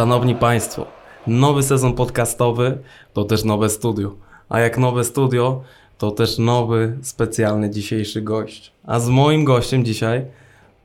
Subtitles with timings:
[0.00, 0.86] Szanowni Państwo,
[1.26, 2.78] nowy sezon podcastowy
[3.12, 4.14] to też nowe studio.
[4.48, 5.62] A jak nowe studio,
[5.98, 8.72] to też nowy, specjalny dzisiejszy gość.
[8.84, 10.24] A z moim gościem dzisiaj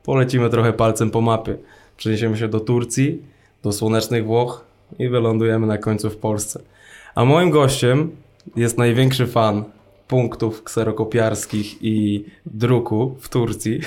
[0.02, 1.56] polecimy trochę palcem po mapie.
[1.96, 3.22] Przeniesiemy się do Turcji,
[3.62, 4.64] do słonecznych Włoch
[4.98, 6.62] i wylądujemy na końcu w Polsce.
[7.14, 8.10] A moim gościem
[8.56, 9.64] jest największy fan
[10.08, 13.80] punktów kserokopiarskich i druku w Turcji.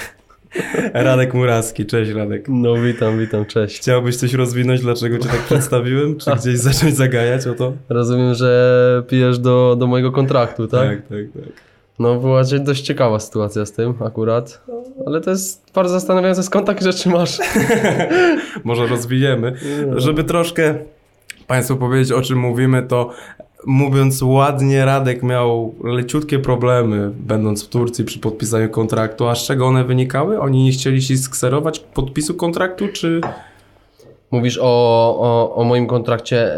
[0.94, 2.46] Radek Muraski, cześć Radek.
[2.48, 3.78] No witam, witam, cześć.
[3.78, 6.18] Chciałbyś coś rozwinąć, dlaczego cię tak przedstawiłem?
[6.18, 7.74] Czy gdzieś zacząć zagajać o to?
[7.90, 10.90] Rozumiem, że pijesz do, do mojego kontraktu, tak?
[10.90, 11.54] Tak, tak, tak.
[12.00, 14.66] No była dość ciekawa sytuacja z tym akurat,
[15.06, 17.40] ale to jest bardzo zastanawiające, skąd takie rzeczy masz?
[18.64, 19.54] Może rozwijemy.
[19.96, 20.76] Żeby troszkę
[21.48, 23.12] Państwu powiedzieć, o czym mówimy, to
[23.66, 29.28] mówiąc ładnie, Radek miał leciutkie problemy, będąc w Turcji przy podpisaniu kontraktu.
[29.28, 30.40] A z czego one wynikały?
[30.40, 33.22] Oni nie chcieli się skserować podpisu kontraktu, czy
[34.32, 34.64] Mówisz o,
[35.20, 36.56] o, o moim kontrakcie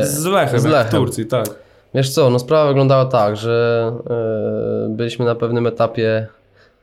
[0.00, 1.00] e, z Lechem, z jak w Lechem.
[1.00, 1.46] Turcji, tak.
[1.94, 6.26] Wiesz co, no sprawa wyglądała tak, że e, byliśmy na pewnym etapie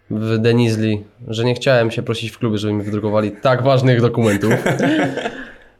[0.09, 4.53] w Denizli, że nie chciałem się prosić w klubie, żeby mi wydrukowali tak ważnych dokumentów.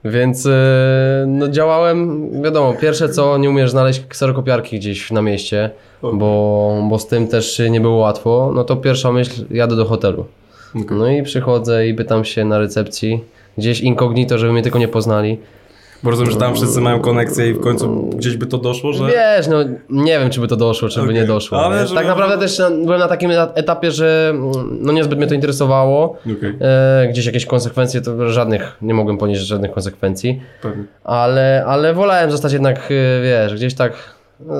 [0.06, 5.70] Więc e, no działałem, wiadomo, pierwsze co, nie umiesz znaleźć kserokopiarki gdzieś na mieście,
[6.02, 10.26] bo, bo z tym też nie było łatwo, no to pierwsza myśl, jadę do hotelu.
[10.92, 13.24] No i przychodzę i pytam się na recepcji,
[13.58, 15.38] gdzieś incognito, żeby mnie tylko nie poznali.
[16.04, 19.08] Bo rozumiem, że tam wszyscy mają konekcję i w końcu gdzieś by to doszło, że...
[19.08, 19.58] Wiesz, no
[19.90, 21.16] nie wiem, czy by to doszło, czy by Okej.
[21.16, 21.66] nie doszło.
[21.66, 25.28] Ale Tak naprawdę też na, byłem na takim eta- etapie, że mm, no niezbyt mnie
[25.28, 26.18] to interesowało.
[26.38, 30.42] Okej, E, gdzieś jakieś konsekwencje, to żadnych, nie mogłem ponieść żadnych konsekwencji.
[30.62, 30.84] pewnie.
[31.04, 33.94] Ale, ale wolałem zostać jednak, e, wiesz, gdzieś tak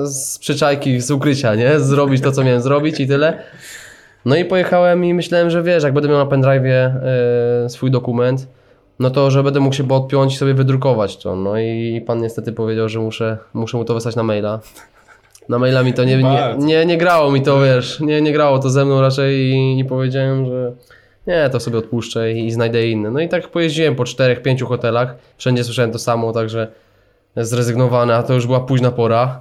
[0.04, 1.80] z przyczajki, z ukrycia, nie?
[1.80, 3.38] Zrobić to, co miałem zrobić i tyle.
[4.24, 6.70] No i pojechałem i myślałem, że wiesz, jak będę miał na pendrive'ie
[7.64, 8.46] e, swój dokument,
[9.02, 11.36] no to, że będę mógł się podpiąć i sobie wydrukować to.
[11.36, 14.60] No i pan niestety powiedział, że muszę, muszę mu to wysłać na maila.
[15.48, 18.58] Na maila mi to nie, nie, nie, nie grało mi to, wiesz, nie, nie grało
[18.58, 20.72] to ze mną raczej i, i powiedziałem, że
[21.26, 23.10] nie, to sobie odpuszczę i, i znajdę inne.
[23.10, 26.68] No i tak pojeździłem po czterech, pięciu hotelach, wszędzie słyszałem to samo, także
[27.36, 29.40] zrezygnowany, a to już była późna pora.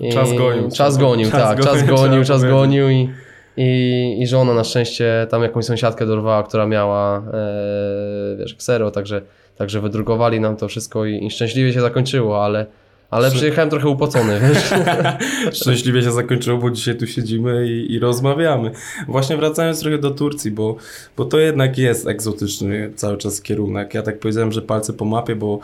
[0.00, 0.70] I Czas gonił.
[0.70, 3.08] Czas gonił, Czas tak, gonił, czas gonił, czas gonił i,
[3.56, 9.22] i, i żona na szczęście tam jakąś sąsiadkę dorwała, która miała e, wiesz, ksero, także,
[9.56, 12.66] także wydrukowali nam to wszystko i, i szczęśliwie się zakończyło, ale,
[13.10, 14.74] ale przyjechałem trochę upocony, wiesz.
[15.60, 18.70] Szczęśliwie się zakończyło, bo dzisiaj tu siedzimy i, i rozmawiamy.
[19.08, 20.76] Właśnie wracając trochę do Turcji, bo,
[21.16, 23.94] bo to jednak jest egzotyczny cały czas kierunek.
[23.94, 25.58] Ja tak powiedziałem, że palce po mapie, bo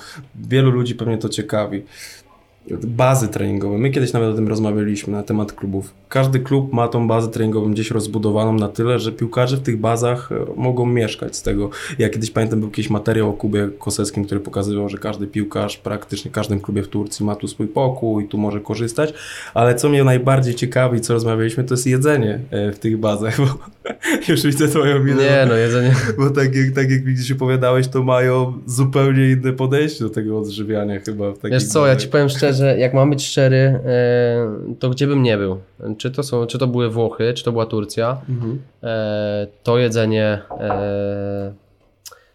[0.48, 1.82] wielu ludzi pewnie to ciekawi.
[2.86, 3.78] Bazy treningowe.
[3.78, 5.94] My kiedyś nawet o tym rozmawialiśmy na temat klubów.
[6.08, 10.32] Każdy klub ma tą bazę treningową gdzieś rozbudowaną na tyle, że piłkarze w tych bazach
[10.32, 11.70] e, mogą mieszkać z tego.
[11.98, 16.30] Ja kiedyś pamiętam, był jakiś materiał o Kubie Koseckim, który pokazywał, że każdy piłkarz praktycznie
[16.30, 19.14] w każdym klubie w Turcji ma tu swój pokój i tu może korzystać.
[19.54, 23.46] Ale co mnie najbardziej ciekawi, co rozmawialiśmy, to jest jedzenie e, w tych bazach, bo
[24.28, 25.22] już widzę twoją minę.
[25.22, 25.94] Nie no, jedzenie.
[26.18, 31.00] Bo tak jak, tak jak widzisz opowiadałeś, to mają zupełnie inne podejście do tego odżywiania
[31.00, 31.32] chyba.
[31.32, 32.02] W Wiesz co, ja bazach.
[32.02, 35.58] ci powiem szczerze, jak mam być szczery, e, to gdzie bym nie był,
[35.98, 38.58] czy to, są, czy to były Włochy, czy to była Turcja, Mhm.
[38.82, 40.38] e, to jedzenie.
[40.60, 41.52] E,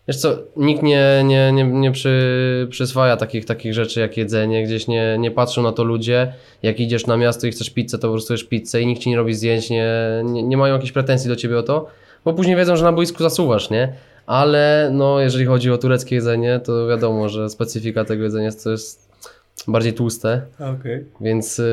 [0.08, 4.88] wiesz co, nikt nie, nie, nie, nie przy, przyswaja takich, takich rzeczy jak jedzenie, gdzieś
[4.88, 6.34] nie, nie patrzą na to ludzie.
[6.63, 9.09] Jak idziesz na miasto i chcesz pizzę, to po prostu jesz pizzę i nikt ci
[9.09, 9.88] nie robi zdjęć, nie,
[10.24, 11.88] nie, nie mają jakichś pretensji do ciebie o to,
[12.25, 13.94] bo później wiedzą, że na boisku zasuwasz, nie?
[14.25, 19.04] Ale no, jeżeli chodzi o tureckie jedzenie, to wiadomo, że specyfika tego jedzenia to jest
[19.67, 20.41] bardziej tłuste.
[20.79, 21.05] Okej.
[21.21, 21.66] Więc yy,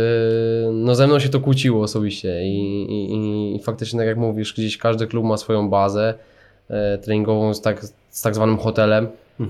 [0.72, 4.78] no ze mną się to kłóciło osobiście i, i, i- faktycznie tak jak mówisz, gdzieś
[4.78, 6.14] każdy klub ma swoją bazę
[6.70, 9.06] e, treningową z tak, z tak zwanym hotelem,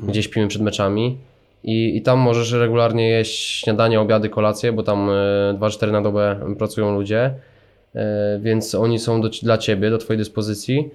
[0.08, 1.18] gdzie śpimy przed meczami
[1.64, 5.12] i, i tam możesz regularnie jeść śniadanie, obiady, kolacje, bo tam e,
[5.60, 7.34] 2-4 na dobę pracują ludzie,
[7.94, 10.90] e, więc oni są do, dla Ciebie, do Twojej dyspozycji.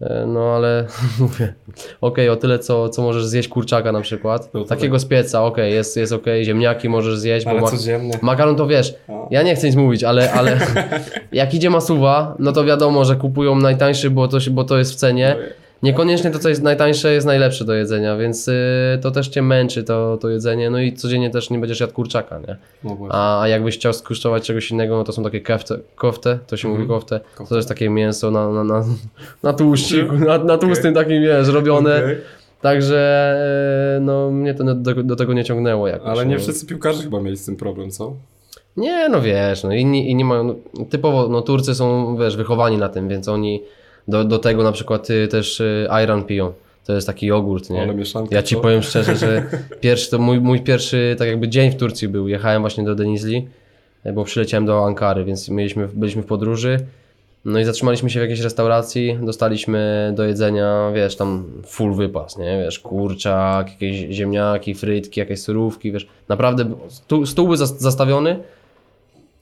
[0.00, 0.86] E, No ale
[1.20, 1.54] mówię,
[2.00, 5.74] okej, o tyle co, co możesz zjeść kurczaka na przykład, No takiego z pieca, okej,
[5.74, 8.18] jest, jest okej, ziemniaki możesz zjeść, Ale bo codziennie.
[8.22, 9.28] Makaron to wiesz, O.
[9.30, 10.58] ja nie chcę nic mówić, ale, ale
[11.32, 14.96] jak idzie masuwa, no to wiadomo, że kupują najtańszy, bo to, bo to jest w
[14.96, 15.36] cenie.
[15.84, 18.52] Niekoniecznie to, co jest najtańsze, jest najlepsze do jedzenia, więc y,
[19.02, 22.38] to też cię męczy to, to jedzenie, no i codziennie też nie będziesz jadł kurczaka,
[22.38, 22.56] nie?
[22.84, 23.08] No.
[23.10, 26.86] A, jakbyś chciał skosztować czegoś innego, no to są takie kefte, kofte, to się mówi
[26.86, 28.84] kofte, to jest takie mięso na, na, na,
[29.42, 31.98] na tłuszczyku, na, na tłustym takim, wiesz, robione.
[31.98, 32.16] Okej.
[32.60, 33.36] Także
[33.96, 36.08] y, no mnie to do, do tego nie ciągnęło jakoś.
[36.08, 36.40] Ale nie no.
[36.40, 38.14] wszyscy piłkarze chyba mieli z tym problem, co?
[38.76, 40.54] Nie, no wiesz, no inni, inni mają, no,
[40.90, 43.62] typowo, no Turcy są, wiesz, wychowani na tym, więc oni
[44.08, 46.52] do, do tego na przykład y, też y, ayran piją.
[46.86, 47.82] to jest taki jogurt, nie?
[47.82, 48.60] Ale mieszanka, Ja ci co?
[48.60, 49.46] powiem szczerze, że
[49.80, 52.28] pierwszy, to mój, mój pierwszy tak jakby dzień w Turcji był.
[52.28, 53.48] Jechałem właśnie do Denizli,
[54.04, 56.78] e, bo przyleciałem do Ankary, więc mieliśmy, byliśmy w podróży.
[57.44, 62.58] No i zatrzymaliśmy się w jakiejś restauracji, dostaliśmy do jedzenia, wiesz, tam full wypas, nie?
[62.64, 66.06] Wiesz, kurczak, jakieś ziemniaki, frytki, jakieś surówki, wiesz.
[66.28, 68.38] Naprawdę stół, stół był zas- zastawiony,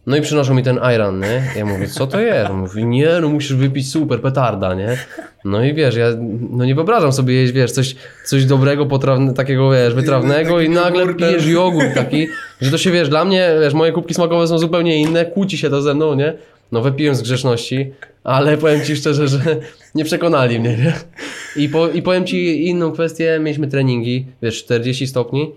[0.07, 1.43] no i przynoszą mi ten ayran, nie?
[1.57, 2.51] Ja mówię, co to jest?
[2.51, 4.97] On mówi, nie, no musisz wypić super, petarda, nie?
[5.45, 6.07] No i wiesz, ja
[6.51, 11.01] no nie wyobrażam sobie jeść, wiesz, coś, coś dobrego, potrawne, takiego, wiesz, wytrawnego i nagle
[11.01, 11.29] jogurtem.
[11.29, 12.29] pijesz jogurt taki,
[12.61, 15.71] że to się, wiesz, dla mnie, wiesz, moje kubki smakowe są zupełnie inne, kłóci się
[15.71, 16.35] to ze mną, nie?
[16.73, 17.93] No wypiłem z grzeszności,
[18.25, 19.41] ale powiem Ci szczerze, że
[19.95, 20.93] nie przekonali mnie, nie?
[21.57, 25.53] I, po, I powiem Ci inną kwestię, mieliśmy treningi, wiesz, 40 stopni,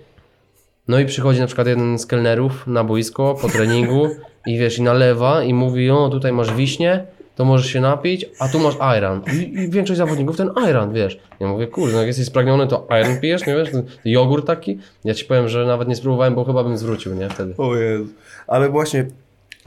[0.88, 4.10] no i przychodzi na przykład jeden z kelnerów na boisko po treningu
[4.46, 7.06] i wiesz, i nalewa i mówi, o tutaj masz wiśnie,
[7.36, 9.22] to możesz się napić, a tu masz ayran.
[9.34, 11.20] I, i większość zawodników ten ayran, wiesz.
[11.40, 13.70] Ja mówię, kurde, no jak jesteś spragniony, to ayran pijesz, nie wiesz,
[14.06, 14.80] jogurt taki.
[15.04, 17.54] Ja Ci powiem, że nawet nie spróbowałem, bo chyba bym zwrócił, nie, wtedy.
[17.58, 18.08] O Jezu.
[18.48, 19.06] Ale właśnie,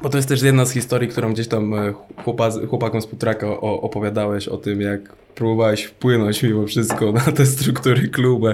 [0.03, 3.47] bo to jest też jedna z historii, którą gdzieś tam e, chłopa, chłopakom z Putraka
[3.47, 8.47] o, opowiadałeś o tym, jak próbowałeś wpłynąć mimo wszystko na te struktury klubu,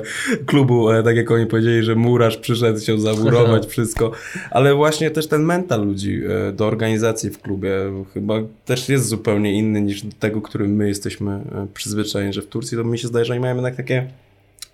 [0.46, 4.12] klubu e, tak jak oni powiedzieli, że murarz przyszedł, chciał zamurować wszystko,
[4.50, 7.70] ale właśnie też ten mental ludzi e, do organizacji w klubie
[8.14, 11.40] chyba też jest zupełnie inny niż tego, którym my jesteśmy
[11.74, 14.08] przyzwyczajeni, że w Turcji to mi się zdaje, że oni mają jednak takie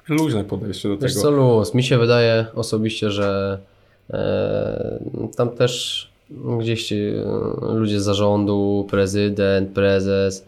[0.08, 1.22] luźne podejście do Wiesz tego.
[1.22, 3.58] co, luz, mi się wydaje osobiście, że
[4.10, 6.10] e, tam też
[6.60, 6.96] gdzieś e,
[7.74, 10.46] ludzie z zarządu, prezydent, prezes,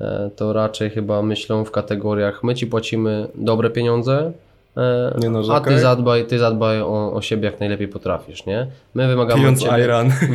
[0.00, 4.32] e, to raczej chyba myślą w kategoriach my ci płacimy dobre pieniądze,
[4.76, 5.74] e, Nie a narzekaj.
[5.74, 8.66] ty zadbaj, ty zadbaj o, o siebie jak najlepiej potrafisz, nie?
[8.94, 9.88] My wymagamy Pijąc od ciebie.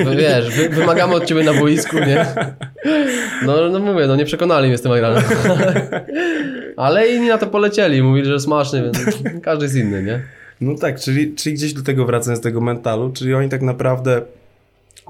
[0.05, 2.25] Wy- Wiesz, wy, wymagamy od ciebie na boisku, nie?
[3.45, 5.23] No, no mówię, no nie przekonali mnie z tym Iranem.
[6.77, 8.97] Ale inni na to polecieli, mówili, że smaczny, więc
[9.43, 10.21] każdy jest inny, nie?
[10.61, 14.21] No tak, czyli, czyli gdzieś do tego wracając z tego mentalu, czyli oni tak naprawdę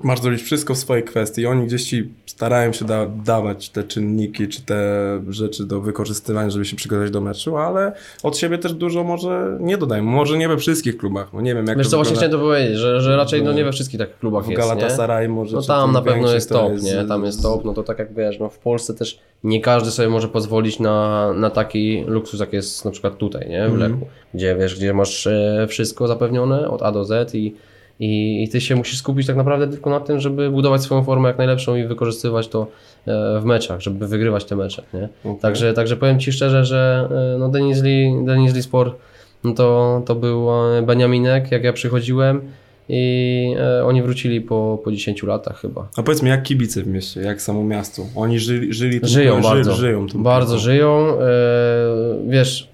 [0.03, 1.45] masz zrobić wszystko w swojej kwestii.
[1.45, 4.83] Oni gdzieś ci starają się da, dawać te czynniki, czy te
[5.29, 7.91] rzeczy do wykorzystywania, żeby się przygotować do meczu, ale
[8.23, 10.03] od siebie też dużo może nie dodają.
[10.03, 12.39] Może nie we wszystkich klubach, no nie wiem jak Wiesz to co, właśnie chciałem to
[12.39, 14.61] powiedzieć, że, że raczej no nie we wszystkich takich klubach w jest?
[14.61, 15.55] Galatasaray może.
[15.55, 17.05] No tam na pewno jest to top, nie?
[17.05, 20.09] Tam jest top, no to tak jak wiesz, no w Polsce też nie każdy sobie
[20.09, 23.69] może pozwolić na, na taki luksus, jak jest na przykład tutaj, nie?
[23.69, 27.55] W Lechu, gdzie wiesz, gdzie masz e, wszystko zapewnione od A do Z i,
[27.99, 31.27] i, i ty się musisz skupić tak naprawdę tylko na tym, żeby budować swoją formę
[31.27, 32.67] jak najlepszą i wykorzystywać to
[33.07, 35.09] e, w meczach, żeby wygrywać te mecze, nie?
[35.23, 35.41] Okej.
[35.41, 38.95] Także, także powiem Ci szczerze, że e, no Denizli, Denizli Sport
[39.43, 42.41] no to, to był e, Beniaminek, jak ja przychodziłem
[42.89, 43.55] i
[43.85, 45.87] oni wrócili po, po 10 latach chyba.
[45.97, 48.01] A powiedz mi, jak kibice w mieście, jak samo miasto?
[48.15, 49.73] Oni żyli, żyli tą Żyją piłką, bardzo.
[49.73, 51.07] Ży, żyją Bardzo żyją.
[52.27, 52.69] Wiesz,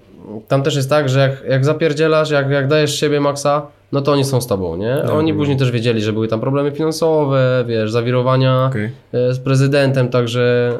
[0.48, 4.12] tam też jest tak, że jak, jak zapierdzielasz, jak, jak dajesz siebie maksa, no to
[4.12, 4.94] oni są z tobą, nie?
[4.94, 5.12] Dobra.
[5.14, 8.90] Oni później też wiedzieli, że były tam problemy finansowe, wiesz, zawirowania Okej.
[9.12, 10.72] e, z prezydentem, także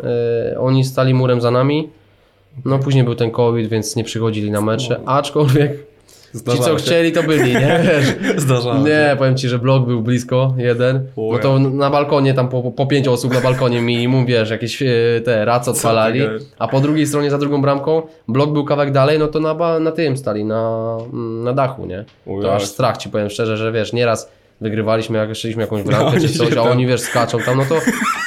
[0.54, 1.88] e, oni stali murem za nami.
[2.64, 5.89] No później był ten COVID, więc nie przychodzili na mecze, aczkolwiek
[6.32, 6.84] ci Zdarzało co się.
[6.84, 7.80] chcieli to byli, nie?
[8.36, 9.16] Zdarzało nie, się.
[9.18, 11.06] powiem ci, że blok był blisko, jeden.
[11.16, 14.82] O No to na balkonie, tam po, po pięć osób na balkonie minimum, wiesz, jakieś
[14.82, 14.86] e,
[15.24, 16.20] te race odpalali.
[16.58, 19.90] A po drugiej stronie, za drugą bramką, blok był kawałek dalej, no to na, na
[19.92, 20.96] tym stali, na,
[21.44, 22.04] na dachu, nie?
[22.42, 26.20] To aż strach ci powiem szczerze, że wiesz, nieraz wygrywaliśmy, jak szliśmy jakąś bramkę Oni
[26.20, 27.74] czy coś, a oni wiesz, skaczą tam, no to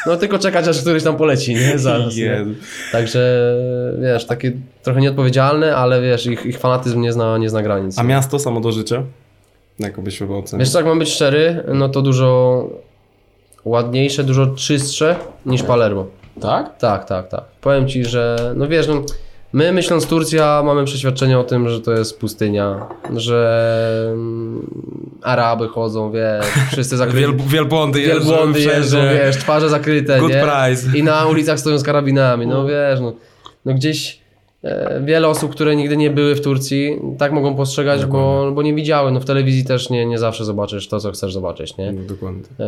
[0.06, 1.80] no tylko czekać, aż któryś tam poleci, nie?
[1.80, 2.46] Zaraz, nie?
[2.92, 3.54] Także
[4.02, 4.52] wiesz, takie
[4.84, 8.00] trochę nieodpowiedzialne, ale wiesz, ich, ich fanatyzm nie zna, nie zna granic.
[8.00, 9.04] A miasto samo do życia?
[9.80, 10.66] Jak byś chyba ocenił?
[10.66, 12.70] Wiesz jak mam być szczery, no to dużo
[13.66, 16.06] ładniejsze, dużo czystsze niż Palermo.
[16.42, 16.78] Tak?
[16.78, 17.44] Tak, tak, tak.
[17.62, 19.02] Powiem Ci, że no wiesz, no,
[19.54, 24.68] my myśląc Turcja mamy przeświadczenie o tym, że to jest pustynia, że mm,
[25.22, 27.20] Araby chodzą, wiesz, wszyscy zakryci.
[27.20, 30.42] Wiel, wielbłądy jeżdżą Wielbłądy jeżdżą, wiesz, twarze zakryte, Good nie?
[30.44, 30.98] price.
[30.98, 33.14] I na ulicach stoją z karabinami, no wiesz, no,
[33.66, 34.23] no gdzieś
[35.02, 39.12] wiele osób, które nigdy nie były w Turcji, tak mogą postrzegać, bo, bo nie widziały,
[39.12, 41.92] no w telewizji też nie, nie zawsze zobaczysz to, co chcesz zobaczyć, nie?
[41.92, 42.42] No, dokładnie.
[42.60, 42.66] Eee,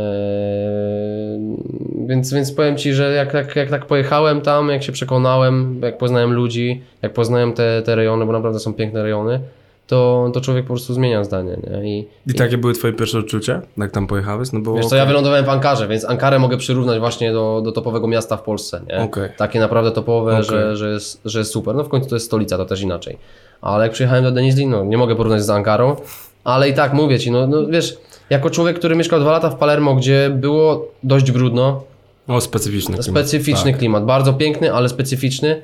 [2.08, 5.98] więc, więc powiem Ci, że jak, jak, jak tak pojechałem tam, jak się przekonałem, jak
[5.98, 9.40] poznałem ludzi, jak poznałem te, te rejony, bo naprawdę są piękne rejony,
[9.88, 11.58] to, to człowiek po prostu zmienia zdanie.
[11.72, 11.98] Nie?
[12.00, 14.52] I, I takie były twoje pierwsze odczucia, jak tam pojechałeś?
[14.52, 17.72] No bo Wiesz co, ja wylądowałem w Ankarze, więc Ankarę mogę przyrównać właśnie do, do
[17.72, 18.98] topowego miasta w Polsce, nie?
[19.02, 19.30] Okej.
[19.38, 20.44] Takie naprawdę topowe, Okej.
[20.46, 21.76] że, że, jest, że jest super.
[21.76, 23.18] No w końcu to jest stolica, to też inaczej.
[23.62, 25.96] Ale jak przyjechałem do Denizli, no nie mogę porównać z Ankarą,
[26.44, 27.98] ale i tak mówię Ci, no, no wiesz,
[28.30, 31.84] jako człowiek, który mieszkał dwa lata w Palermo, gdzie było dość brudno,
[32.28, 33.06] O, specyficzny klimat.
[33.06, 33.80] specyficzny Tak.
[33.80, 35.64] klimat, bardzo piękny, ale specyficzny,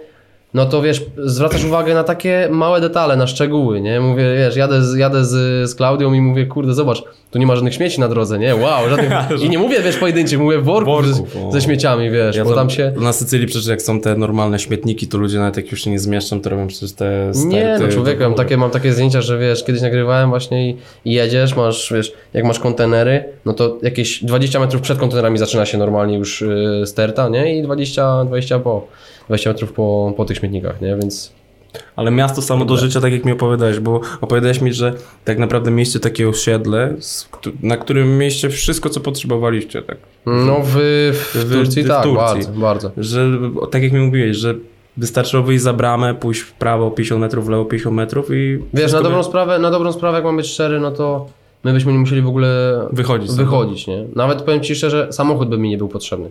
[0.53, 3.99] no to wiesz, zwracasz uwagę na takie małe detale, na szczegóły, nie?
[3.99, 7.55] Mówię, wiesz, jadę, z, jadę z, z Klaudią i mówię, kurde, zobacz, tu nie ma
[7.55, 8.55] żadnych śmieci na drodze, nie?
[8.55, 9.11] Wow, żadnych...
[9.45, 11.51] I nie mówię, wiesz, pojedynczych, mówię worków, Worków, ze, o.
[11.51, 12.93] ze śmieciami, wiesz, Ja bo tam się...
[12.97, 15.99] Na Sycylii przecież jak są te normalne śmietniki, to ludzie nawet jak już się nie
[15.99, 17.55] zmieszczą, to robią przecież te sterty.
[17.55, 21.11] Nie, no człowieku, mam takie, mam takie zdjęcia, że wiesz, kiedyś nagrywałem właśnie i, i
[21.13, 25.77] jedziesz, masz, wiesz, jak masz kontenery, no to jakieś 20 metrów przed kontenerami zaczyna się
[25.77, 27.57] normalnie już y, sterta, nie?
[27.57, 28.87] I 20, 20 po,
[29.27, 30.95] 20 metrów po, po tych śmietnikach, nie?
[30.95, 31.31] Więc
[31.95, 34.93] Ale miasto samo do życia, tak jak mi opowiadałeś, bo opowiadałeś mi, że
[35.25, 36.95] tak naprawdę mieliście takie osiedle,
[37.63, 39.97] na którym mieliście wszystko, co potrzebowaliście, tak?
[40.25, 40.71] no w,
[41.33, 42.17] w, W- Turcji w tak, Turcji.
[42.17, 42.91] bardzo, bardzo.
[42.97, 43.29] Że,
[43.71, 44.55] tak jak mi mówiłeś, że
[44.97, 48.59] wystarczyło wyjść za bramę, pójść w prawo 50 metrów, w lewo 50 metrów i...
[48.73, 51.25] Wiesz, na dobrą, sprawę, na dobrą sprawę, jak mam być szczery, no to
[51.63, 54.05] my byśmy nie musieli w ogóle Wychodzić wychodzić, nie?
[54.15, 56.29] Nawet powiem Ci szczerze, samochód by mi nie był potrzebny.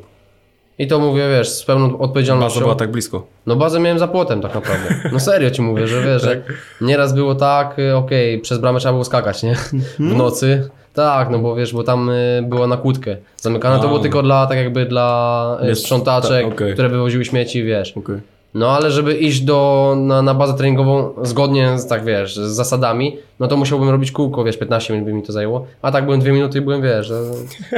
[0.81, 2.55] I to mówię, wiesz, z pełną odpowiedzialnością.
[2.55, 3.27] Baza była tak blisko.
[3.47, 4.95] No bazę miałem za płotem tak naprawdę.
[5.13, 6.43] No serio ci mówię, że wiesz, że
[6.81, 9.55] nieraz było tak, y, okej, przez bramę trzeba było skakać, nie?
[9.99, 10.71] W nocy.
[10.95, 13.17] Tak, no bo wiesz, bo tam y, była na kłódkę.
[13.37, 16.73] Zamykane to było tylko dla, tak jakby dla y, Wiesz, sprzątaczek, tak, okej.
[16.73, 17.97] które wywoziły śmieci, wiesz.
[17.97, 18.17] Okej.
[18.55, 23.19] No ale żeby iść do, na, na bazę treningową zgodnie z, tak wiesz, z zasadami,
[23.41, 25.67] no to musiałbym robić kółko, wiesz, 15 minut by mi to zajęło.
[25.83, 27.13] A tak byłem 2 minuty i byłem, wiesz,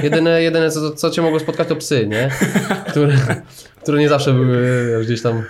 [0.02, 2.30] jedyne, jedyne co, co cię mogło spotkać to psy, nie?
[2.90, 3.12] Które,
[3.82, 5.42] które nie zawsze były gdzieś tam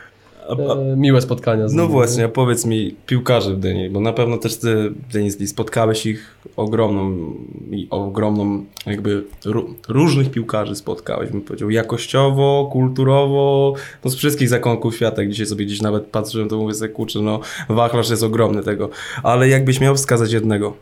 [0.52, 1.68] A, a, e, miłe spotkania.
[1.68, 1.92] Z no nimi.
[1.92, 6.06] właśnie, a powiedz mi, piłkarzy w Dyni, bo na pewno też ty w Dyni spotkałeś
[6.06, 7.32] ich ogromną,
[7.70, 14.96] i ogromną jakby ró- różnych piłkarzy spotkałeś, bym powiedział, jakościowo, kulturowo, no z wszystkich zakątków
[14.96, 18.62] świata, jak dzisiaj sobie gdzieś nawet patrzyłem, to mówię sobie, kurczę, no wachlarz jest ogromny
[18.62, 18.88] tego,
[19.22, 20.74] ale jakbyś miał wskazać jednego,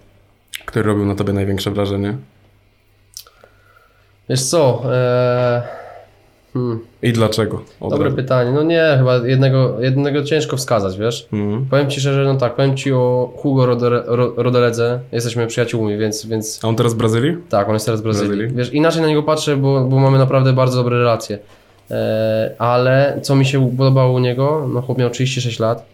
[0.66, 2.16] który robił na tobie największe wrażenie
[4.30, 5.62] Wiesz co, e,
[6.52, 7.62] hmm, i dlaczego?
[7.80, 8.16] Od dobre razu.
[8.16, 8.50] pytanie.
[8.52, 11.28] No nie, chyba jednego, jednego ciężko wskazać, wiesz.
[11.32, 11.66] Mhm.
[11.70, 16.60] Powiem Ci szczerze, no tak, powiem Ci o Hugo Rodere- Rodeledze, jesteśmy przyjaciółmi, więc, więc
[16.64, 17.36] A on teraz w Brazylii?
[17.48, 18.28] Tak, on jest teraz w Brazylii.
[18.28, 18.56] Brazylii.
[18.56, 21.38] Wiesz, inaczej na niego patrzę, bo, bo mamy naprawdę bardzo dobre relacje.
[21.90, 25.86] E, ale co mi się podobało u niego, no chłop miał 36 lat,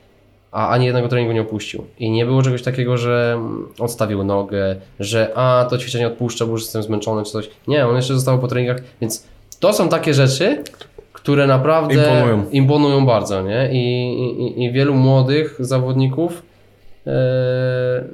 [0.53, 1.85] a ani jednego treningu nie opuścił.
[1.99, 6.53] I nie było czegoś takiego, że mm, odstawił nogę, że a, to ćwiczenie odpuszczę, bo
[6.53, 7.51] już jestem zmęczony czy coś.
[7.69, 9.25] Nie, on jeszcze został po treningach, więc
[9.61, 10.63] to są takie rzeczy,
[11.13, 12.51] które naprawdę Imponują.
[12.51, 13.69] imponują bardzo, nie?
[13.73, 16.43] I, i, i wielu młodych zawodników
[17.07, 18.05] e,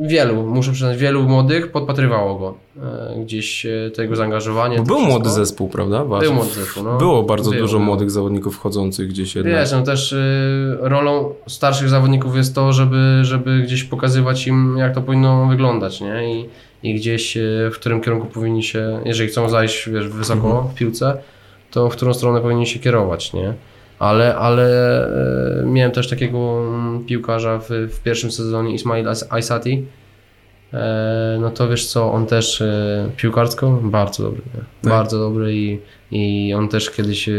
[0.00, 2.54] wielu, muszę przyznać, wielu młodych podpatrywało go.
[2.82, 3.90] E, gdzieś e.
[4.78, 5.18] Bo to był wszystko.
[5.18, 6.04] młody zespół, prawda?
[6.04, 6.98] Był młody zespół, no.
[6.98, 9.54] Było bardzo Było, dużo młodych zawodników wchodzących gdzieś jednak.
[9.54, 14.94] Wiesz, no też y, rolą starszych zawodników jest to, żeby, żeby gdzieś pokazywać im, jak
[14.94, 16.34] to powinno wyglądać, nie?
[16.34, 16.48] I,
[16.82, 20.68] i gdzieś y, w którym kierunku powinni się, jeżeli chcą zajść wiesz, wysoko Mhm.
[20.68, 21.16] w piłce,
[21.70, 23.54] to w którą stronę powinni się kierować, nie?
[23.98, 25.06] Ale, ale
[25.62, 29.86] y, miałem też takiego mm, piłkarza w, w pierwszym sezonie, Ismail Aysati.
[30.74, 34.42] E, no to wiesz co, on też e, piłkarsko bardzo dobry?
[34.82, 34.92] Tak.
[34.92, 35.78] bardzo dobry i,
[36.10, 37.32] i on też kiedyś e,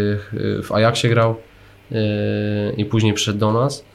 [0.63, 1.35] w Ajaxie grał
[1.91, 1.95] e,
[2.77, 3.85] i później przyszedł do nas.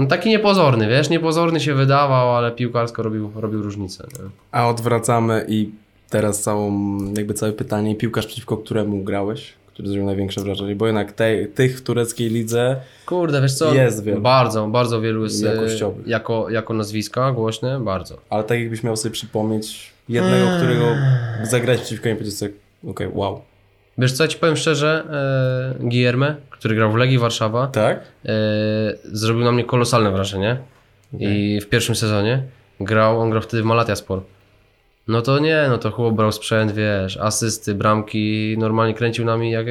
[0.00, 4.06] No taki niepozorny, wiesz, niepozorny się wydawał, ale piłkarsko robił, robił różnicę.
[4.18, 4.30] Nie?
[4.52, 5.70] A odwracamy i
[6.10, 9.52] teraz całą, jakby całe pytanie, piłkarz przeciwko któremu grałeś?
[9.66, 10.76] Który zrobił największe wrażenie?
[10.76, 12.76] Bo jednak te, tych w tureckiej lidze
[13.06, 14.20] Kurde, wiesz co, Jest wielu.
[14.20, 16.06] bardzo, bardzo wielu jest e, Jakościowych.
[16.06, 18.16] jako, jako nazwiska głośne, bardzo.
[18.30, 20.58] Ale tak jakbyś miał sobie przypomnieć jednego, Hmm.
[20.60, 20.86] którego
[21.42, 22.52] zagrać przeciwko nim i powiedzieć sobie,
[22.88, 23.40] okej, wow.
[24.00, 25.04] Wiesz co, ja ci powiem szczerze,
[25.80, 28.00] e, Guillerme, który grał w Legii Warszawa, Tak?
[28.26, 28.32] e,
[29.04, 30.56] zrobił na mnie kolosalne wrażenie.
[31.18, 32.42] I w pierwszym sezonie
[32.80, 34.24] grał, on grał wtedy w Malatya Sport.
[35.08, 39.66] No to nie, no to chłop brał sprzęt, wiesz, asysty, bramki, normalnie kręcił nami, jak,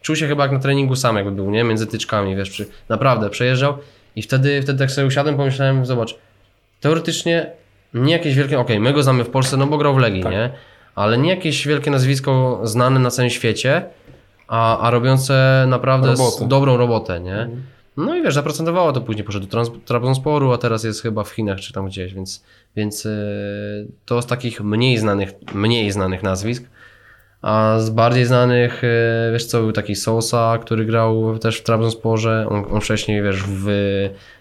[0.00, 3.30] czuł się chyba jak na treningu sam jakby był, nie, między tyczkami, wiesz, przy, naprawdę,
[3.30, 3.78] przejeżdżał
[4.16, 6.16] i wtedy, wtedy tak sobie usiadłem, pomyślałem, zobacz,
[6.80, 7.50] teoretycznie
[7.94, 10.32] nie jakieś wielkie, okej, my go znamy w Polsce, no bo grał w Legii, Tak.
[10.32, 10.50] nie,
[10.94, 13.84] ale nie jakieś wielkie nazwisko znane na całym świecie,
[14.48, 16.48] a, a robiące naprawdę Robotę.
[16.48, 17.48] dobrą robotę, nie.
[17.96, 21.60] No i wiesz, zaprocentowało to później, poszedł do Trabzonsporu, a teraz jest chyba w Chinach
[21.60, 22.44] czy tam gdzieś, więc,
[22.76, 23.12] więc yy,
[24.04, 26.64] to z takich mniej znanych, mniej znanych nazwisk.
[27.42, 32.46] A z bardziej znanych, yy, wiesz co, był taki Sosa, który grał też w Trabzonsporze,
[32.50, 33.66] on, on wcześniej, wiesz, w,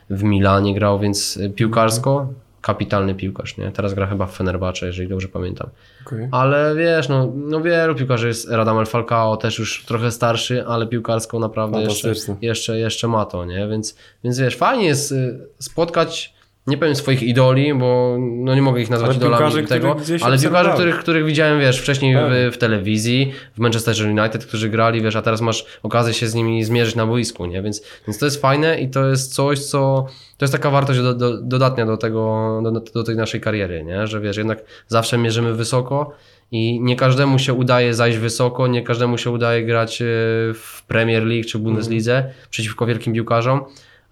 [0.09, 2.27] w Milanie grał, więc y, piłkarsko,
[2.63, 3.71] kapitalny piłkarz, nie?
[3.71, 5.69] Teraz gra chyba w Fenerbahce, jeżeli dobrze pamiętam.
[6.07, 6.27] Okej.
[6.31, 11.39] Ale wiesz, no, no wielu piłkarzy jest, Radamel Falcao też już trochę starszy, ale piłkarsko
[11.39, 13.67] naprawdę jeszcze, jeszcze, jeszcze ma to, nie?
[13.67, 16.33] Więc, więc wiesz, fajnie jest y, spotkać
[16.67, 20.39] nie powiem swoich idoli, bo no nie mogę ich nazwać Ale idolami piłkarzy, tego, ale
[20.39, 25.15] piłkarzy, których, których widziałem, wiesz, wcześniej w, w telewizji, w Manchesterze United, którzy grali, wiesz,
[25.15, 27.61] a teraz masz okazję się z nimi zmierzyć na boisku, nie?
[27.61, 31.13] Więc, więc to jest fajne i to jest coś, co to jest taka wartość do,
[31.13, 34.07] do, dodatnia do tego, do, do tej naszej kariery, nie?
[34.07, 36.11] Że wiesz, jednak zawsze mierzymy wysoko
[36.51, 40.05] i nie każdemu się udaje zajść wysoko, nie każdemu się udaje grać e,
[40.53, 43.61] w Premier League czy Bundeslidze przeciwko wielkim piłkarzom.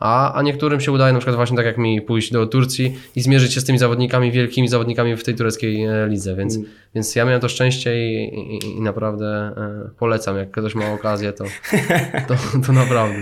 [0.02, 3.22] A, a niektórym się udaje, na przykład właśnie tak jak mi, pójść do Turcji i
[3.22, 6.60] zmierzyć się z tymi zawodnikami, wielkimi zawodnikami w tej tureckiej e, lidze, więc,
[6.96, 11.34] więc ja miałem to szczęście i, i, i naprawdę e, polecam, jak ktoś ma okazję,
[11.34, 11.44] to,
[12.28, 12.36] to,
[12.68, 13.16] to naprawdę.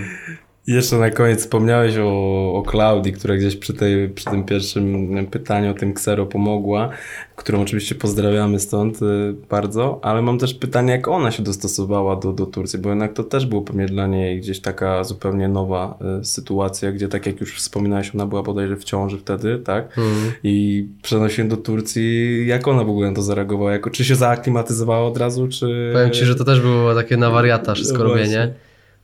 [0.66, 5.70] Jeszcze na koniec wspomniałeś o, o Klaudii, która gdzieś przy, tej, przy tym pierwszym pytaniu
[5.70, 6.88] o tym Ksero pomogła,
[7.36, 12.32] którą oczywiście pozdrawiamy stąd y, bardzo, ale mam też pytanie, jak ona się dostosowała do,
[12.32, 16.24] do Turcji, bo jednak to też było pewnie dla niej gdzieś taka zupełnie nowa y,
[16.24, 19.96] sytuacja, gdzie tak jak już wspominałeś, ona była bodajże w ciąży wtedy, tak?
[20.42, 23.78] I przenosiłem do Turcji, jak ona w ogóle na to zareagowała?
[23.92, 25.90] Czy się zaaklimatyzowała od razu, czy...
[25.92, 28.54] Powiem Ci, że to też było takie na wariata wszystko No robienie.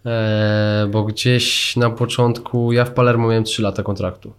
[0.06, 4.32] E, bo gdzieś na początku, ja w Palermo miałem 3 lata kontraktu,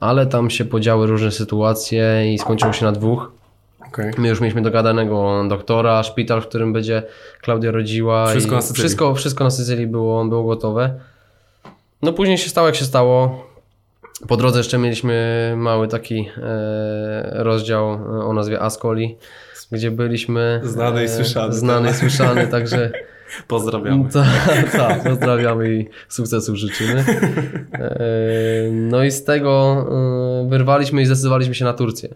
[0.00, 3.32] ale tam się podziały różne sytuacje i skończyło się na dwóch.
[3.88, 4.12] Okej.
[4.18, 7.02] My już mieliśmy dogadanego doktora, szpital, w którym będzie
[7.40, 8.26] Klaudia rodziła.
[8.26, 8.80] Wszystko i na Sycylii.
[8.80, 11.00] Wszystko, wszystko na Sycylii było, było gotowe.
[12.02, 13.46] No później się stało jak się stało.
[14.28, 19.16] Po drodze jeszcze mieliśmy mały taki e, rozdział e, o nazwie Ascoli,
[19.72, 20.60] gdzie byliśmy.
[20.64, 22.90] Znany i słyszany, Znany i słyszany, także
[23.48, 24.04] Pozdrawiamy.
[24.12, 27.04] tak, tak, pozdrawiamy i sukcesów życzymy.
[27.72, 27.98] E,
[28.72, 29.84] No i z tego
[30.44, 32.08] e, wyrwaliśmy i zdecydowaliśmy się na Turcję.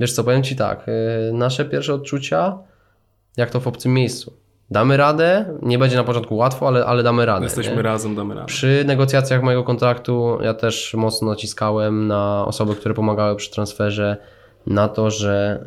[0.00, 2.58] Wiesz co, powiem Ci tak, e, nasze pierwsze odczucia,
[3.36, 4.32] jak to w obcym miejscu.
[4.70, 7.44] Damy radę, nie będzie na początku łatwo, ale, ale damy radę.
[7.44, 7.82] Jesteśmy nie?
[7.82, 8.46] razem, damy radę.
[8.46, 14.16] Przy negocjacjach mojego kontraktu ja też mocno naciskałem na osoby, które pomagały przy transferze,
[14.66, 15.64] na to, że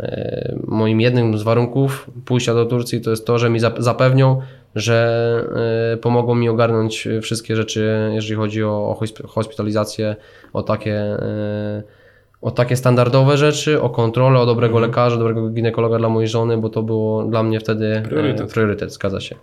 [0.67, 4.41] moim jednym z warunków pójścia do Turcji to jest to, że mi zap- zapewnią,
[4.75, 10.15] że e, pomogą mi ogarnąć wszystkie rzeczy, jeżeli chodzi o, o hosp- hospitalizację,
[10.53, 11.83] o takie, e,
[12.41, 16.69] o takie standardowe rzeczy, o kontrolę, o dobrego lekarza, dobrego ginekologa dla mojej żony, bo
[16.69, 18.53] to było dla mnie wtedy e, Priorytet.
[18.53, 19.35] priorytet zgadza się.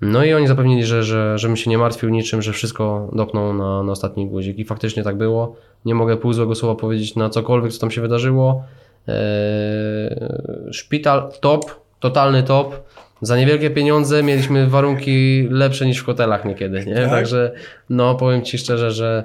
[0.00, 3.82] No i oni zapewnili, że, że, żebym się nie martwił niczym, że wszystko dopną na,
[3.82, 4.58] na ostatni guzik.
[4.58, 5.56] I faktycznie tak było.
[5.84, 8.62] Nie mogę pół złego słowa powiedzieć na cokolwiek, co tam się wydarzyło.
[9.08, 9.14] Eee,
[10.72, 11.64] szpital top,
[12.00, 12.74] totalny top.
[13.22, 16.94] Za niewielkie pieniądze mieliśmy warunki lepsze niż w hotelach niekiedy, nie?
[16.94, 17.10] Tak?
[17.10, 17.52] Także
[17.90, 19.24] no powiem Ci szczerze, że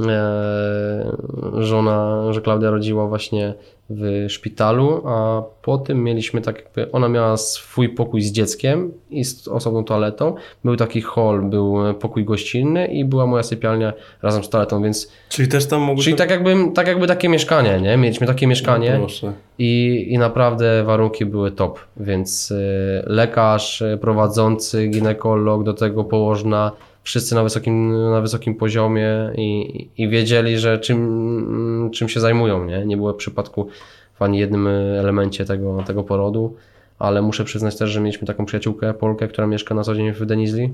[0.00, 1.16] e,
[1.58, 3.54] żona, że Klaudia rodziła właśnie
[3.90, 9.24] w szpitalu, a po tym mieliśmy tak jakby, ona miała swój pokój z dzieckiem i
[9.24, 10.34] z osobną toaletą.
[10.64, 15.48] Był taki hall, był pokój gościnny i była moja sypialnia razem z toaletą, więc Czyli
[15.48, 16.04] też tam mogły...
[16.04, 17.96] czyli tak jakby, tak jakby takie mieszkanie, nie?
[17.96, 19.00] Mieliśmy takie mieszkanie.
[19.22, 19.32] No.
[19.58, 26.72] I, I naprawdę warunki były top, więc y, lekarz, y, prowadzący, ginekolog, do tego położna,
[27.06, 32.64] wszyscy na wysokim, na wysokim poziomie i, i wiedzieli, że czym, czym się zajmują.
[32.64, 33.68] Nie, nie było przypadku
[34.14, 34.66] w ani jednym
[34.98, 36.56] elemencie tego, tego porodu,
[36.98, 40.26] ale muszę przyznać też, że mieliśmy taką przyjaciółkę, Polkę, która mieszka na co dzień w
[40.26, 40.72] Denizli,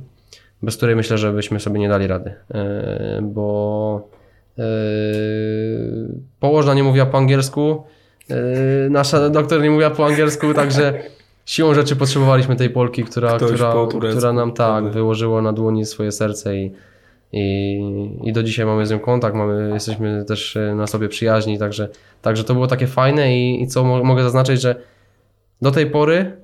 [0.63, 2.35] bez której myślę, że byśmy sobie nie dali rady, y,
[3.23, 4.09] bo
[4.59, 4.63] y,
[6.41, 7.85] położna nie mówiła po angielsku,
[8.29, 11.03] Yy, nasza doktor nie mówiła po angielsku, także
[11.47, 13.75] siłą rzeczy potrzebowaliśmy tej Polki, która, Ktoś która,
[14.11, 16.73] która nam tak wyłożyła na dłoni swoje serce i,
[17.33, 17.81] i,
[18.23, 21.89] i do dzisiaj mamy z nią kontakt, mamy, jesteśmy też e, na sobie przyjaźni, także,
[22.23, 24.75] także to było takie fajne i, i co mo- mogę zaznaczyć, że
[25.63, 26.37] do tej pory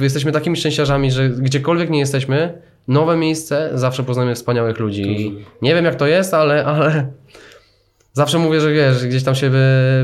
[0.00, 2.52] jesteśmy takimi szczęściarzami, że gdziekolwiek nie jesteśmy,
[2.88, 5.02] nowe miejsce, zawsze poznajemy wspaniałych ludzi.
[5.20, 7.06] I nie wiem jak to jest, ale, ale
[8.12, 9.50] zawsze mówię, że wiesz, gdzieś tam się